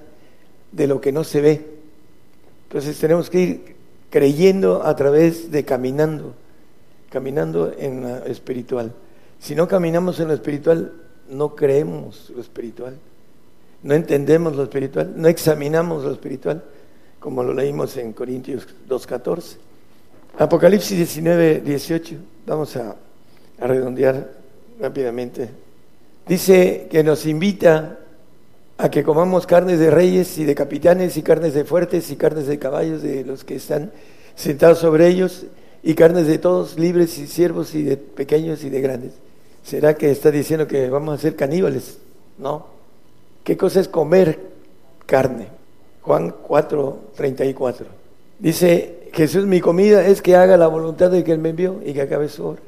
de 0.73 0.85
lo 0.85 0.99
que 0.99 1.13
no 1.13 1.23
se 1.23 1.39
ve. 1.39 1.65
Entonces 2.67 2.99
tenemos 2.99 3.29
que 3.29 3.39
ir 3.39 3.75
creyendo 4.09 4.83
a 4.83 4.97
través 4.97 5.49
de 5.49 5.63
caminando, 5.63 6.33
caminando 7.09 7.71
en 7.79 8.01
lo 8.01 8.25
espiritual. 8.25 8.91
Si 9.39 9.55
no 9.55 9.65
caminamos 9.69 10.19
en 10.19 10.27
lo 10.27 10.33
espiritual, 10.33 10.91
no 11.29 11.55
creemos 11.55 12.31
lo 12.35 12.41
espiritual, 12.41 12.97
no 13.81 13.93
entendemos 13.93 14.53
lo 14.57 14.63
espiritual, 14.63 15.13
no 15.15 15.29
examinamos 15.29 16.03
lo 16.03 16.11
espiritual, 16.11 16.61
como 17.21 17.43
lo 17.43 17.53
leímos 17.53 17.95
en 17.95 18.11
Corintios 18.11 18.67
2.14. 18.89 19.55
Apocalipsis 20.37 20.97
19, 20.97 21.61
18, 21.61 22.15
vamos 22.45 22.75
a, 22.75 22.93
a 23.57 23.67
redondear 23.67 24.31
rápidamente. 24.81 25.49
Dice 26.27 26.89
que 26.91 27.05
nos 27.05 27.25
invita 27.25 27.99
a 28.79 28.89
que 28.89 29.03
comamos 29.03 29.45
carnes 29.45 29.77
de 29.77 29.91
reyes 29.91 30.37
y 30.37 30.45
de 30.45 30.55
capitanes 30.55 31.17
y 31.17 31.21
carnes 31.21 31.53
de 31.53 31.65
fuertes 31.65 32.09
y 32.11 32.15
carnes 32.15 32.47
de 32.47 32.57
caballos 32.57 33.01
de 33.01 33.25
los 33.25 33.43
que 33.43 33.55
están 33.55 33.91
sentados 34.35 34.79
sobre 34.79 35.07
ellos 35.07 35.47
y 35.83 35.95
carnes 35.95 36.27
de 36.27 36.37
todos, 36.37 36.79
libres 36.79 37.17
y 37.17 37.27
siervos 37.27 37.75
y 37.75 37.83
de 37.83 37.97
pequeños 37.97 38.63
y 38.63 38.69
de 38.69 38.79
grandes. 38.79 39.11
¿Será 39.63 39.95
que 39.95 40.09
está 40.11 40.31
diciendo 40.31 40.65
que 40.65 40.89
vamos 40.89 41.19
a 41.19 41.21
ser 41.21 41.35
caníbales? 41.35 41.97
No. 42.37 42.67
¿Qué 43.43 43.57
cosa 43.57 43.81
es 43.81 43.89
comer 43.89 44.39
carne? 45.05 45.47
Juan 46.01 46.33
4, 46.41 46.99
34. 47.17 47.85
Dice, 48.39 49.09
Jesús, 49.11 49.45
mi 49.45 49.59
comida 49.59 50.07
es 50.07 50.21
que 50.21 50.37
haga 50.37 50.55
la 50.55 50.67
voluntad 50.67 51.11
de 51.11 51.25
que 51.25 51.33
Él 51.33 51.39
me 51.39 51.49
envió 51.49 51.81
y 51.85 51.91
que 51.91 52.03
acabe 52.03 52.29
su 52.29 52.45
obra. 52.45 52.61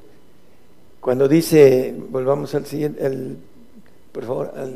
Cuando 0.99 1.29
dice, 1.29 1.95
volvamos 2.09 2.53
al 2.53 2.65
siguiente, 2.65 3.01
por 4.11 4.25
favor, 4.25 4.53
al, 4.57 4.73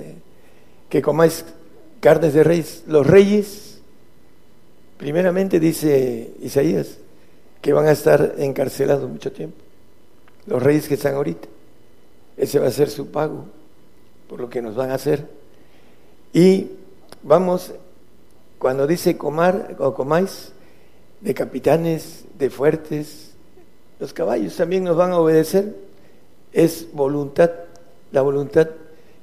que 0.90 1.02
comáis 1.02 1.46
carnes 2.00 2.34
de 2.34 2.44
reyes. 2.44 2.84
Los 2.88 3.06
reyes, 3.06 3.80
primeramente 4.98 5.60
dice 5.60 6.34
Isaías, 6.42 6.98
que 7.62 7.74
van 7.74 7.88
a 7.88 7.92
estar 7.92 8.36
encarcelados 8.38 9.10
mucho 9.10 9.32
tiempo. 9.32 9.58
Los 10.46 10.62
reyes 10.62 10.88
que 10.88 10.94
están 10.96 11.16
ahorita. 11.16 11.48
Ese 12.38 12.60
va 12.60 12.68
a 12.68 12.72
ser 12.72 12.90
su 12.90 13.08
pago 13.08 13.46
por 14.28 14.40
lo 14.40 14.50
que 14.50 14.62
nos 14.62 14.76
van 14.76 14.92
a 14.92 14.96
hacer. 14.96 15.28
Y 16.34 16.72
vamos, 17.24 17.74
cuando 18.58 18.88
dice 18.88 19.18
comar 19.18 19.76
o 19.80 19.94
comáis, 19.94 20.52
de 21.22 21.34
capitanes, 21.34 22.26
de 22.38 22.50
fuertes, 22.50 23.32
los 24.00 24.14
caballos 24.14 24.56
también 24.56 24.84
nos 24.84 24.98
van 24.98 25.12
a 25.12 25.20
obedecer. 25.20 25.76
Es 26.52 26.88
voluntad, 26.94 27.52
la 28.12 28.22
voluntad 28.22 28.68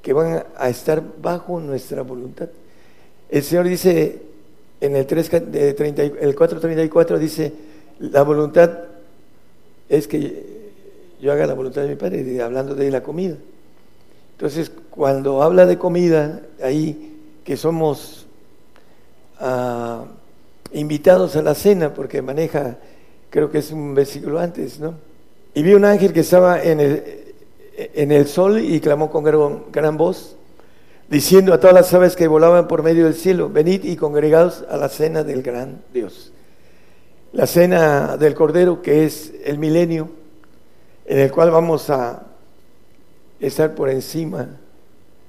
que 0.03 0.13
van 0.13 0.45
a 0.57 0.69
estar 0.69 1.03
bajo 1.23 1.61
nuestra 1.61 2.03
voluntad. 2.03 2.49
El 3.31 3.43
Señor 3.43 3.69
dice 3.69 4.21
en 4.81 4.97
el, 4.97 5.07
3, 5.07 5.33
el 5.33 6.37
4.34, 6.37 7.19
dice, 7.19 7.53
la 8.01 8.23
voluntad 8.23 8.71
es 9.89 10.09
que 10.09 10.71
yo 11.21 11.33
haga 11.33 11.47
la 11.47 11.55
voluntad 11.55 11.83
de 11.83 11.89
mi 11.89 11.95
Padre, 11.95 12.43
hablando 12.43 12.75
de 12.75 12.91
la 12.91 13.03
comida. 13.03 13.37
Entonces, 14.33 14.73
cuando 14.91 15.41
habla 15.43 15.67
de 15.67 15.79
comida, 15.79 16.43
ahí 16.61 17.21
que 17.45 17.57
somos 17.57 18.27
ah, 19.39 20.05
invitados 20.73 21.37
a 21.37 21.43
la 21.43 21.55
cena, 21.55 21.95
porque 21.95 22.23
maneja, 22.23 22.77
creo 23.31 23.53
que 23.53 23.59
es 23.59 23.71
un 23.71 23.95
versículo 23.95 24.41
antes, 24.41 24.81
¿no? 24.81 24.95
Y 25.55 25.63
vi 25.63 25.75
un 25.75 25.85
ángel 25.85 26.13
que 26.13 26.21
estaba 26.21 26.61
en 26.61 26.81
el, 26.81 27.22
en 27.77 28.13
el 28.13 28.27
sol 28.27 28.61
y 28.61 28.81
clamó 28.81 29.11
con 29.11 29.25
gran, 29.73 29.97
voz, 29.97 30.37
diciendo 31.09 31.55
a 31.55 31.61
todas 31.61 31.75
las 31.75 31.93
aves 31.95 32.17
que 32.17 32.29
volaban 32.29 32.69
por 32.69 32.83
medio 32.83 33.05
del 33.05 33.15
cielo, 33.15 33.49
venid 33.49 33.85
y 33.85 33.97
congregados 33.97 34.65
a 34.69 34.77
la 34.77 34.89
cena 34.89 35.25
del 35.25 35.43
gran 35.43 35.83
Dios. 35.93 36.33
La 37.33 37.47
cena 37.47 38.17
del 38.17 38.35
Cordero, 38.35 38.83
que 38.83 39.05
es 39.05 39.33
el 39.45 39.59
milenio, 39.59 40.11
en 41.07 41.19
el 41.19 41.33
cual 41.33 41.51
vamos 41.51 41.89
a 41.91 42.27
estar 43.41 43.75
por 43.75 43.89
encima 43.89 44.61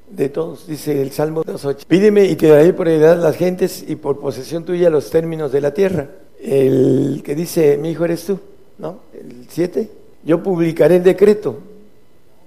de 0.10 0.30
todos, 0.30 0.68
dice 0.68 1.02
el 1.02 1.12
Salmo 1.12 1.44
2.8. 1.44 1.86
Pídeme 1.88 2.26
y 2.26 2.36
te 2.36 2.48
daré 2.48 2.74
por 2.74 2.88
heredad 2.88 3.18
las 3.18 3.38
gentes 3.38 3.84
y 3.88 3.96
por 3.96 4.20
posesión 4.20 4.66
tuya 4.66 4.90
los 4.90 5.10
términos 5.10 5.52
de 5.52 5.62
la 5.62 5.74
tierra. 5.74 6.10
El 6.42 7.22
que 7.24 7.36
dice, 7.36 7.78
mi 7.78 7.92
hijo 7.92 8.04
eres 8.06 8.26
tú, 8.26 8.38
¿no? 8.78 9.00
El 9.14 9.48
7. 9.50 9.90
Yo 10.26 10.44
publicaré 10.44 10.98
el 10.98 11.04
decreto, 11.04 11.58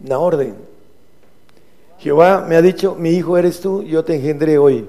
una 0.05 0.19
orden. 0.19 0.55
Jehová 1.99 2.45
me 2.47 2.57
ha 2.57 2.63
dicho, 2.63 2.95
mi 2.95 3.11
hijo 3.11 3.39
eres 3.39 3.61
tú, 3.61 3.83
yo 3.83 4.05
te 4.05 4.17
engendré 4.17 4.59
hoy. 4.59 4.89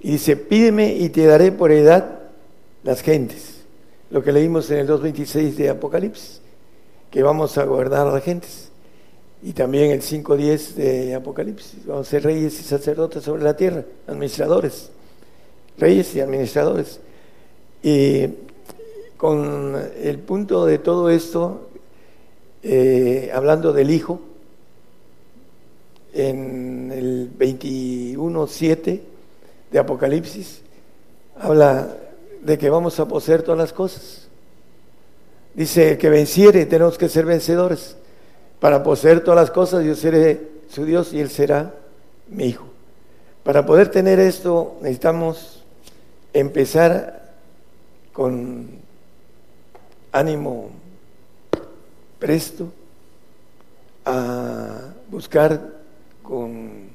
Y 0.00 0.12
dice, 0.12 0.36
pídeme 0.36 0.94
y 0.94 1.10
te 1.10 1.26
daré 1.26 1.52
por 1.52 1.70
heredad 1.70 2.20
las 2.82 3.02
gentes. 3.02 3.60
Lo 4.10 4.22
que 4.22 4.32
leímos 4.32 4.70
en 4.70 4.78
el 4.78 4.88
2.26 4.88 5.54
de 5.54 5.68
Apocalipsis, 5.68 6.40
que 7.10 7.22
vamos 7.22 7.56
a 7.58 7.64
gobernar 7.64 8.06
a 8.06 8.12
las 8.12 8.24
gentes. 8.24 8.70
Y 9.42 9.52
también 9.52 9.90
el 9.90 10.02
5.10 10.02 10.74
de 10.74 11.14
Apocalipsis, 11.14 11.86
vamos 11.86 12.06
a 12.06 12.10
ser 12.10 12.24
reyes 12.24 12.60
y 12.60 12.64
sacerdotes 12.64 13.22
sobre 13.22 13.42
la 13.42 13.56
tierra, 13.56 13.84
administradores, 14.06 14.90
reyes 15.78 16.14
y 16.14 16.20
administradores. 16.20 17.00
Y 17.82 18.26
con 19.16 19.76
el 20.02 20.18
punto 20.18 20.66
de 20.66 20.78
todo 20.78 21.08
esto, 21.08 21.69
eh, 22.62 23.30
hablando 23.32 23.72
del 23.72 23.90
Hijo, 23.90 24.20
en 26.12 26.90
el 26.92 27.30
21.7 27.38 29.00
de 29.70 29.78
Apocalipsis, 29.78 30.62
habla 31.38 31.96
de 32.42 32.58
que 32.58 32.70
vamos 32.70 32.98
a 33.00 33.06
poseer 33.06 33.42
todas 33.42 33.58
las 33.58 33.72
cosas. 33.72 34.28
Dice, 35.54 35.98
que 35.98 36.10
venciere, 36.10 36.66
tenemos 36.66 36.98
que 36.98 37.08
ser 37.08 37.24
vencedores. 37.24 37.96
Para 38.60 38.82
poseer 38.82 39.22
todas 39.22 39.40
las 39.40 39.50
cosas, 39.50 39.84
yo 39.84 39.94
seré 39.94 40.48
su 40.68 40.84
Dios 40.84 41.12
y 41.12 41.20
Él 41.20 41.30
será 41.30 41.74
mi 42.28 42.44
Hijo. 42.44 42.66
Para 43.42 43.64
poder 43.64 43.88
tener 43.88 44.20
esto, 44.20 44.76
necesitamos 44.80 45.64
empezar 46.32 47.32
con 48.12 48.68
ánimo 50.12 50.70
presto 52.20 52.72
a 54.04 54.92
buscar 55.10 55.60
con, 56.22 56.90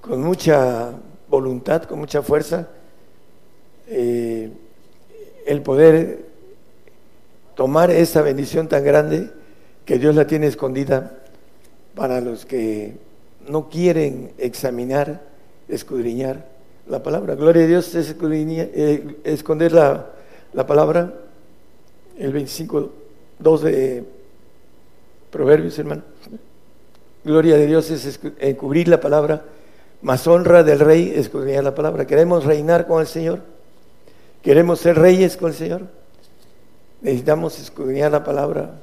con 0.00 0.22
mucha 0.22 0.92
voluntad, 1.28 1.82
con 1.82 1.98
mucha 1.98 2.22
fuerza, 2.22 2.68
eh, 3.88 4.50
el 5.46 5.62
poder 5.62 6.24
tomar 7.54 7.90
esa 7.90 8.22
bendición 8.22 8.68
tan 8.68 8.84
grande 8.84 9.30
que 9.84 9.98
Dios 9.98 10.14
la 10.14 10.26
tiene 10.26 10.46
escondida 10.46 11.18
para 11.94 12.20
los 12.20 12.46
que 12.46 12.96
no 13.48 13.68
quieren 13.68 14.32
examinar, 14.38 15.22
escudriñar 15.68 16.46
la 16.86 17.02
palabra. 17.02 17.34
Gloria 17.34 17.64
a 17.64 17.66
Dios 17.66 17.94
es 17.94 18.14
eh, 18.20 19.16
esconder 19.24 19.72
la, 19.72 20.10
la, 20.52 20.66
palabra, 20.66 21.14
el 22.18 22.32
25, 22.32 22.92
2 23.38 23.62
de 23.62 24.04
Proverbios, 25.30 25.78
hermano. 25.78 26.02
Gloria 27.24 27.56
a 27.56 27.58
Dios 27.58 27.90
es 27.90 28.20
encubrir 28.38 28.88
la 28.88 29.00
palabra, 29.00 29.42
más 30.02 30.26
honra 30.26 30.62
del 30.62 30.80
rey 30.80 31.12
escudriñar 31.14 31.64
la 31.64 31.74
palabra. 31.74 32.06
Queremos 32.06 32.44
reinar 32.44 32.86
con 32.86 33.00
el 33.00 33.06
Señor 33.06 33.40
¿Queremos 34.42 34.80
ser 34.80 34.96
reyes 34.96 35.36
con 35.36 35.50
el 35.50 35.54
Señor? 35.54 35.82
Necesitamos 37.00 37.58
escudriñar 37.58 38.12
la 38.12 38.24
palabra 38.24 38.80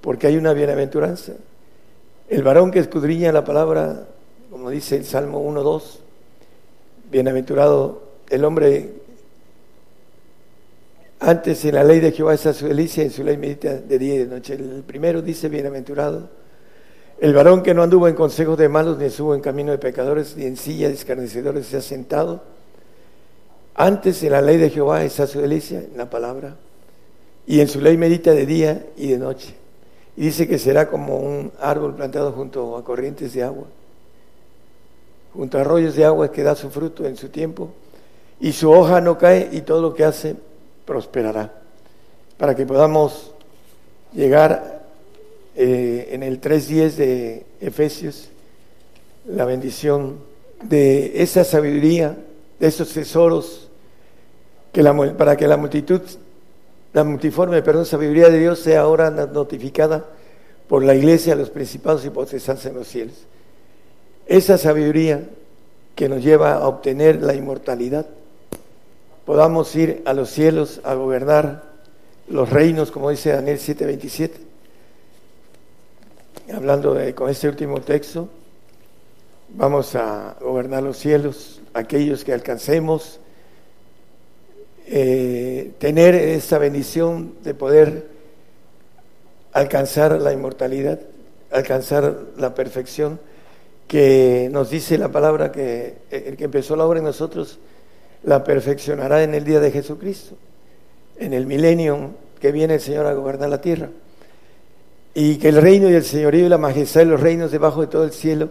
porque 0.00 0.26
hay 0.26 0.36
una 0.36 0.52
bienaventuranza. 0.52 1.32
El 2.28 2.42
varón 2.42 2.70
que 2.70 2.80
escudriña 2.80 3.32
la 3.32 3.44
palabra, 3.44 4.06
como 4.50 4.70
dice 4.70 4.96
el 4.96 5.04
Salmo 5.04 5.42
1.2, 5.50 5.98
bienaventurado 7.10 8.02
el 8.28 8.44
hombre 8.44 8.92
antes 11.28 11.64
en 11.64 11.74
la 11.74 11.84
ley 11.84 12.00
de 12.00 12.12
Jehová 12.12 12.34
está 12.34 12.52
su 12.52 12.66
delicia, 12.66 13.02
en 13.02 13.10
su 13.10 13.24
ley 13.24 13.36
medita 13.36 13.74
de 13.74 13.98
día 13.98 14.14
y 14.14 14.18
de 14.18 14.26
noche. 14.26 14.54
El 14.54 14.82
primero 14.86 15.22
dice 15.22 15.48
bienaventurado. 15.48 16.28
El 17.18 17.32
varón 17.32 17.62
que 17.62 17.74
no 17.74 17.82
anduvo 17.82 18.08
en 18.08 18.14
consejos 18.14 18.58
de 18.58 18.68
malos, 18.68 18.98
ni 18.98 19.06
estuvo 19.06 19.34
en 19.34 19.40
camino 19.40 19.72
de 19.72 19.78
pecadores, 19.78 20.36
ni 20.36 20.44
en 20.44 20.56
silla 20.56 20.88
de 20.88 20.94
escarnecedores 20.94 21.66
se 21.66 21.76
ha 21.76 21.80
sentado 21.80 22.42
antes 23.74 24.22
en 24.22 24.32
la 24.32 24.40
ley 24.40 24.56
de 24.56 24.70
Jehová 24.70 25.02
está 25.02 25.26
su 25.26 25.40
delicia, 25.40 25.80
en 25.80 25.96
la 25.96 26.08
palabra, 26.08 26.56
y 27.46 27.60
en 27.60 27.66
su 27.66 27.80
ley 27.80 27.96
medita 27.96 28.30
de 28.30 28.46
día 28.46 28.86
y 28.96 29.08
de 29.08 29.18
noche. 29.18 29.54
Y 30.16 30.26
dice 30.26 30.46
que 30.46 30.58
será 30.58 30.88
como 30.88 31.18
un 31.18 31.50
árbol 31.60 31.94
plantado 31.96 32.30
junto 32.32 32.76
a 32.76 32.84
corrientes 32.84 33.32
de 33.34 33.42
agua, 33.42 33.64
junto 35.34 35.58
a 35.58 35.62
arroyos 35.62 35.96
de 35.96 36.04
agua 36.04 36.30
que 36.30 36.44
da 36.44 36.54
su 36.54 36.70
fruto 36.70 37.04
en 37.04 37.16
su 37.16 37.30
tiempo, 37.30 37.70
y 38.38 38.52
su 38.52 38.70
hoja 38.70 39.00
no 39.00 39.18
cae 39.18 39.48
y 39.50 39.62
todo 39.62 39.82
lo 39.82 39.92
que 39.92 40.04
hace 40.04 40.36
prosperará. 40.84 41.52
Para 42.36 42.54
que 42.54 42.66
podamos 42.66 43.32
llegar 44.12 44.82
eh, 45.56 46.08
en 46.12 46.22
el 46.22 46.40
3.10 46.40 46.90
de 46.94 47.46
Efesios, 47.60 48.28
la 49.26 49.44
bendición 49.44 50.18
de 50.62 51.22
esa 51.22 51.44
sabiduría, 51.44 52.16
de 52.58 52.66
esos 52.66 52.92
tesoros 52.92 53.68
que 54.72 54.82
para 55.16 55.36
que 55.36 55.46
la 55.46 55.56
multitud, 55.56 56.00
la 56.92 57.04
multiforme, 57.04 57.62
perdón, 57.62 57.86
sabiduría 57.86 58.28
de 58.28 58.40
Dios 58.40 58.58
sea 58.58 58.80
ahora 58.80 59.10
notificada 59.10 60.04
por 60.68 60.82
la 60.82 60.94
iglesia, 60.94 61.36
los 61.36 61.50
principados 61.50 62.04
y 62.04 62.10
potestades 62.10 62.66
en 62.66 62.74
los 62.74 62.88
cielos. 62.88 63.14
Esa 64.26 64.58
sabiduría 64.58 65.22
que 65.94 66.08
nos 66.08 66.24
lleva 66.24 66.54
a 66.54 66.66
obtener 66.66 67.22
la 67.22 67.34
inmortalidad, 67.34 68.06
podamos 69.24 69.74
ir 69.76 70.02
a 70.04 70.12
los 70.12 70.30
cielos 70.30 70.80
a 70.84 70.94
gobernar 70.94 71.62
los 72.28 72.50
reinos, 72.50 72.90
como 72.90 73.10
dice 73.10 73.32
Daniel 73.32 73.58
7:27. 73.58 74.30
Hablando 76.54 76.94
de, 76.94 77.14
con 77.14 77.30
este 77.30 77.48
último 77.48 77.80
texto, 77.80 78.28
vamos 79.48 79.94
a 79.94 80.36
gobernar 80.40 80.82
los 80.82 80.98
cielos, 80.98 81.62
aquellos 81.72 82.24
que 82.24 82.32
alcancemos 82.32 83.20
eh, 84.86 85.72
tener 85.78 86.14
esa 86.14 86.58
bendición 86.58 87.34
de 87.42 87.54
poder 87.54 88.08
alcanzar 89.52 90.20
la 90.20 90.32
inmortalidad, 90.32 91.00
alcanzar 91.50 92.18
la 92.36 92.54
perfección 92.54 93.18
que 93.88 94.48
nos 94.52 94.68
dice 94.70 94.98
la 94.98 95.08
palabra 95.10 95.52
que 95.52 95.94
el 96.10 96.36
que 96.36 96.44
empezó 96.44 96.76
la 96.76 96.84
obra 96.84 96.98
en 96.98 97.04
nosotros 97.04 97.58
la 98.24 98.42
perfeccionará 98.42 99.22
en 99.22 99.34
el 99.34 99.44
día 99.44 99.60
de 99.60 99.70
Jesucristo, 99.70 100.36
en 101.18 101.32
el 101.32 101.46
milenio 101.46 102.10
que 102.40 102.52
viene 102.52 102.74
el 102.74 102.80
Señor 102.80 103.06
a 103.06 103.14
gobernar 103.14 103.48
la 103.48 103.60
tierra. 103.60 103.90
Y 105.14 105.36
que 105.36 105.48
el 105.48 105.62
reino 105.62 105.88
y 105.88 105.94
el 105.94 106.04
señorío 106.04 106.46
y 106.46 106.48
la 106.48 106.58
majestad 106.58 107.00
de 107.00 107.06
los 107.06 107.20
reinos 107.20 107.52
debajo 107.52 107.82
de 107.82 107.86
todo 107.86 108.04
el 108.04 108.12
cielo 108.12 108.50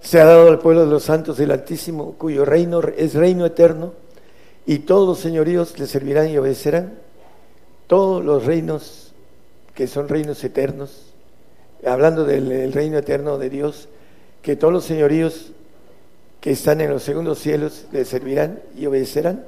se 0.00 0.20
ha 0.20 0.26
dado 0.26 0.48
al 0.48 0.58
pueblo 0.58 0.84
de 0.84 0.90
los 0.90 1.04
santos 1.04 1.38
del 1.38 1.50
Altísimo, 1.50 2.14
cuyo 2.18 2.44
reino 2.44 2.80
es 2.96 3.14
reino 3.14 3.46
eterno 3.46 3.94
y 4.66 4.80
todos 4.80 5.08
los 5.08 5.20
señoríos 5.20 5.78
le 5.78 5.86
servirán 5.86 6.28
y 6.28 6.36
obedecerán. 6.36 6.98
Todos 7.86 8.24
los 8.24 8.44
reinos 8.44 9.14
que 9.74 9.86
son 9.86 10.08
reinos 10.08 10.42
eternos, 10.42 11.14
hablando 11.86 12.24
del 12.24 12.72
reino 12.72 12.98
eterno 12.98 13.38
de 13.38 13.48
Dios, 13.48 13.88
que 14.42 14.56
todos 14.56 14.72
los 14.72 14.84
señoríos 14.84 15.52
que 16.46 16.52
están 16.52 16.80
en 16.80 16.90
los 16.90 17.02
segundos 17.02 17.40
cielos 17.40 17.86
le 17.90 18.04
servirán 18.04 18.60
y 18.78 18.86
obedecerán. 18.86 19.44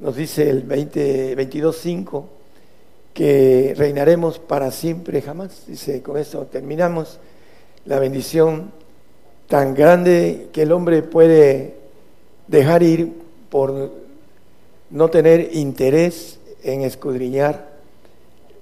Nos 0.00 0.16
dice 0.16 0.50
el 0.50 0.64
20, 0.64 1.36
22.5 1.36 2.24
que 3.12 3.72
reinaremos 3.76 4.40
para 4.40 4.72
siempre 4.72 5.22
jamás. 5.22 5.62
Dice, 5.68 6.02
con 6.02 6.18
esto 6.18 6.44
terminamos 6.46 7.20
la 7.84 8.00
bendición 8.00 8.72
tan 9.46 9.76
grande 9.76 10.48
que 10.52 10.62
el 10.62 10.72
hombre 10.72 11.02
puede 11.02 11.76
dejar 12.48 12.82
ir 12.82 13.12
por 13.48 13.92
no 14.90 15.10
tener 15.10 15.54
interés 15.54 16.40
en 16.64 16.80
escudriñar 16.80 17.68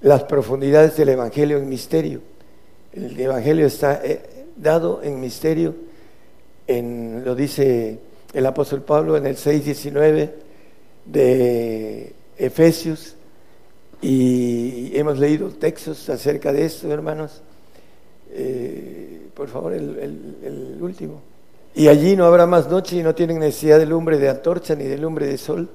las 0.03 0.25
profundidades 0.25 0.95
del 0.99 1.09
Evangelio 1.09 1.57
en 1.57 1.71
misterio. 1.71 2.21
El 2.93 3.19
Evangelio 3.19 3.67
está 3.67 3.99
eh, 4.05 4.45
dado 4.59 5.01
en 5.03 5.19
misterio, 5.19 5.91
lo 7.25 7.35
dice 7.35 7.99
el 8.33 8.47
apóstol 8.47 8.83
Pablo 8.83 9.17
en 9.17 9.27
el 9.27 9.37
6.19 9.37 10.31
de 11.07 12.13
Efesios, 12.37 13.17
y 14.01 14.97
hemos 14.97 15.19
leído 15.19 15.49
textos 15.51 16.09
acerca 16.09 16.53
de 16.53 16.65
esto, 16.65 16.91
hermanos. 16.93 17.43
Eh, 18.33 19.29
por 19.35 19.49
favor, 19.49 19.73
el, 19.73 19.99
el 20.43 20.79
último. 20.81 21.21
Y 21.75 21.89
allí 21.89 22.17
no 22.17 22.25
habrá 22.27 22.47
más 22.47 22.69
noche 22.69 22.97
y 22.97 23.03
no 23.03 23.15
tienen 23.15 23.39
necesidad 23.39 23.79
de 23.79 23.87
lumbre 23.87 24.19
de 24.19 24.29
antorcha 24.29 24.75
ni 24.75 24.85
de 24.85 24.99
lumbre 24.99 25.27
de 25.27 25.39
sol 25.39 25.69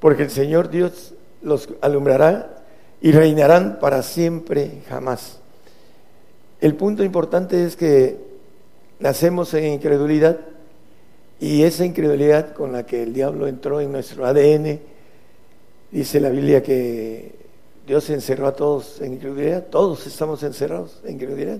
porque 0.00 0.24
el 0.24 0.30
Señor 0.30 0.70
Dios 0.70 1.14
los 1.42 1.68
alumbrará 1.80 2.64
y 3.00 3.12
reinarán 3.12 3.78
para 3.80 4.02
siempre 4.02 4.82
jamás. 4.88 5.40
El 6.60 6.74
punto 6.74 7.04
importante 7.04 7.64
es 7.64 7.76
que 7.76 8.16
nacemos 9.00 9.54
en 9.54 9.72
incredulidad 9.74 10.38
y 11.40 11.62
esa 11.62 11.84
incredulidad 11.84 12.52
con 12.52 12.72
la 12.72 12.84
que 12.84 13.02
el 13.02 13.12
diablo 13.12 13.46
entró 13.46 13.80
en 13.80 13.92
nuestro 13.92 14.26
ADN, 14.26 14.80
dice 15.90 16.20
la 16.20 16.30
Biblia 16.30 16.62
que 16.62 17.32
Dios 17.86 18.10
encerró 18.10 18.48
a 18.48 18.56
todos 18.56 19.00
en 19.00 19.14
incredulidad, 19.14 19.66
todos 19.66 20.06
estamos 20.06 20.42
encerrados 20.42 21.00
en 21.04 21.14
incredulidad. 21.14 21.58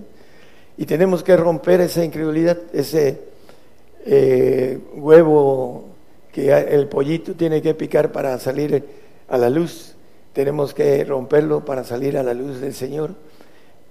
Y 0.77 0.85
tenemos 0.85 1.23
que 1.23 1.35
romper 1.35 1.81
esa 1.81 2.03
incredulidad, 2.03 2.57
ese 2.73 3.21
eh, 4.05 4.79
huevo 4.95 5.85
que 6.31 6.51
el 6.51 6.87
pollito 6.87 7.33
tiene 7.33 7.61
que 7.61 7.73
picar 7.73 8.11
para 8.11 8.37
salir 8.39 8.83
a 9.27 9.37
la 9.37 9.49
luz. 9.49 9.95
Tenemos 10.33 10.73
que 10.73 11.03
romperlo 11.03 11.65
para 11.65 11.83
salir 11.83 12.17
a 12.17 12.23
la 12.23 12.33
luz 12.33 12.59
del 12.59 12.73
Señor, 12.73 13.15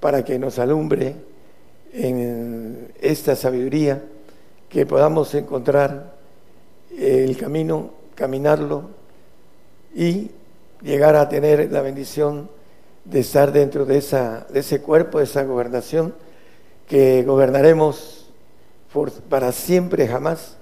para 0.01 0.25
que 0.25 0.39
nos 0.39 0.59
alumbre 0.59 1.17
en 1.93 2.93
esta 3.01 3.37
sabiduría 3.37 4.03
que 4.69 4.87
podamos 4.87 5.35
encontrar 5.35 6.15
el 6.97 7.37
camino, 7.37 7.91
caminarlo 8.15 8.91
y 9.95 10.31
llegar 10.83 11.17
a 11.17 11.29
tener 11.29 11.71
la 11.73 11.83
bendición 11.83 12.51
de 13.05 13.21
estar 13.21 13.53
dentro 13.53 13.87
de, 13.87 13.99
esa, 13.99 14.47
de 14.51 14.61
ese 14.61 14.83
cuerpo, 14.83 15.19
de 15.19 15.25
esa 15.25 15.45
gobernación, 15.45 16.15
que 16.87 17.23
gobernaremos 17.23 18.31
para 19.29 19.53
siempre, 19.53 20.09
jamás, 20.09 20.57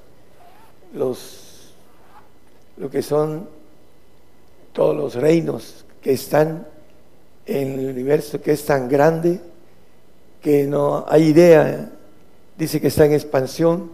los, 0.92 1.74
lo 2.76 2.90
que 2.90 3.02
son 3.02 3.48
todos 4.72 4.96
los 4.96 5.14
reinos 5.14 5.84
que 6.02 6.12
están 6.12 6.66
en 7.46 7.78
el 7.78 7.90
universo, 7.90 8.40
que 8.40 8.52
es 8.52 8.64
tan 8.64 8.88
grande, 8.88 9.40
que 10.46 10.64
no 10.64 11.04
hay 11.08 11.24
idea, 11.24 11.90
dice 12.56 12.80
que 12.80 12.86
está 12.86 13.04
en 13.04 13.14
expansión, 13.14 13.90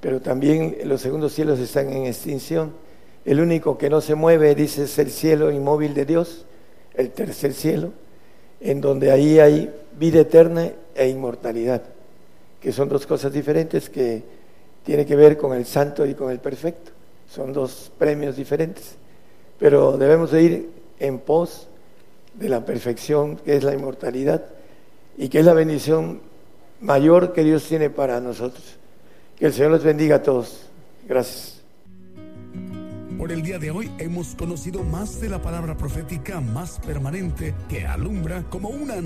pero 0.00 0.22
también 0.22 0.74
los 0.84 1.02
segundos 1.02 1.34
cielos 1.34 1.58
están 1.58 1.92
en 1.92 2.06
extinción. 2.06 2.72
El 3.26 3.40
único 3.40 3.76
que 3.76 3.90
no 3.90 4.00
se 4.00 4.14
mueve, 4.14 4.54
dice, 4.54 4.84
es 4.84 4.98
el 4.98 5.10
cielo 5.10 5.52
inmóvil 5.52 5.92
de 5.92 6.06
Dios, 6.06 6.46
el 6.94 7.10
tercer 7.10 7.52
cielo, 7.52 7.90
en 8.58 8.80
donde 8.80 9.10
ahí 9.10 9.38
hay 9.38 9.70
vida 9.98 10.20
eterna 10.20 10.70
e 10.94 11.08
inmortalidad, 11.10 11.82
que 12.58 12.72
son 12.72 12.88
dos 12.88 13.06
cosas 13.06 13.30
diferentes 13.30 13.90
que 13.90 14.22
tienen 14.82 15.04
que 15.04 15.14
ver 15.14 15.36
con 15.36 15.52
el 15.52 15.66
santo 15.66 16.06
y 16.06 16.14
con 16.14 16.30
el 16.30 16.38
perfecto. 16.38 16.90
Son 17.28 17.52
dos 17.52 17.92
premios 17.98 18.36
diferentes, 18.36 18.96
pero 19.58 19.98
debemos 19.98 20.30
de 20.30 20.42
ir 20.42 20.70
en 20.98 21.18
pos 21.18 21.68
de 22.32 22.48
la 22.48 22.64
perfección, 22.64 23.36
que 23.36 23.56
es 23.58 23.62
la 23.62 23.74
inmortalidad 23.74 24.53
y 25.16 25.28
que 25.28 25.40
es 25.40 25.44
la 25.44 25.54
bendición 25.54 26.20
mayor 26.80 27.32
que 27.32 27.44
Dios 27.44 27.64
tiene 27.64 27.90
para 27.90 28.20
nosotros. 28.20 28.76
Que 29.36 29.46
el 29.46 29.52
Señor 29.52 29.72
los 29.72 29.84
bendiga 29.84 30.16
a 30.16 30.22
todos. 30.22 30.68
Gracias. 31.06 31.62
Por 33.18 33.32
el 33.32 33.42
día 33.42 33.58
de 33.58 33.70
hoy 33.70 33.90
hemos 33.98 34.34
conocido 34.34 34.82
más 34.82 35.20
de 35.20 35.28
la 35.28 35.40
palabra 35.40 35.76
profética 35.76 36.40
más 36.40 36.78
permanente 36.80 37.54
que 37.68 37.86
alumbra 37.86 38.44
como 38.50 38.68
una 38.68 38.96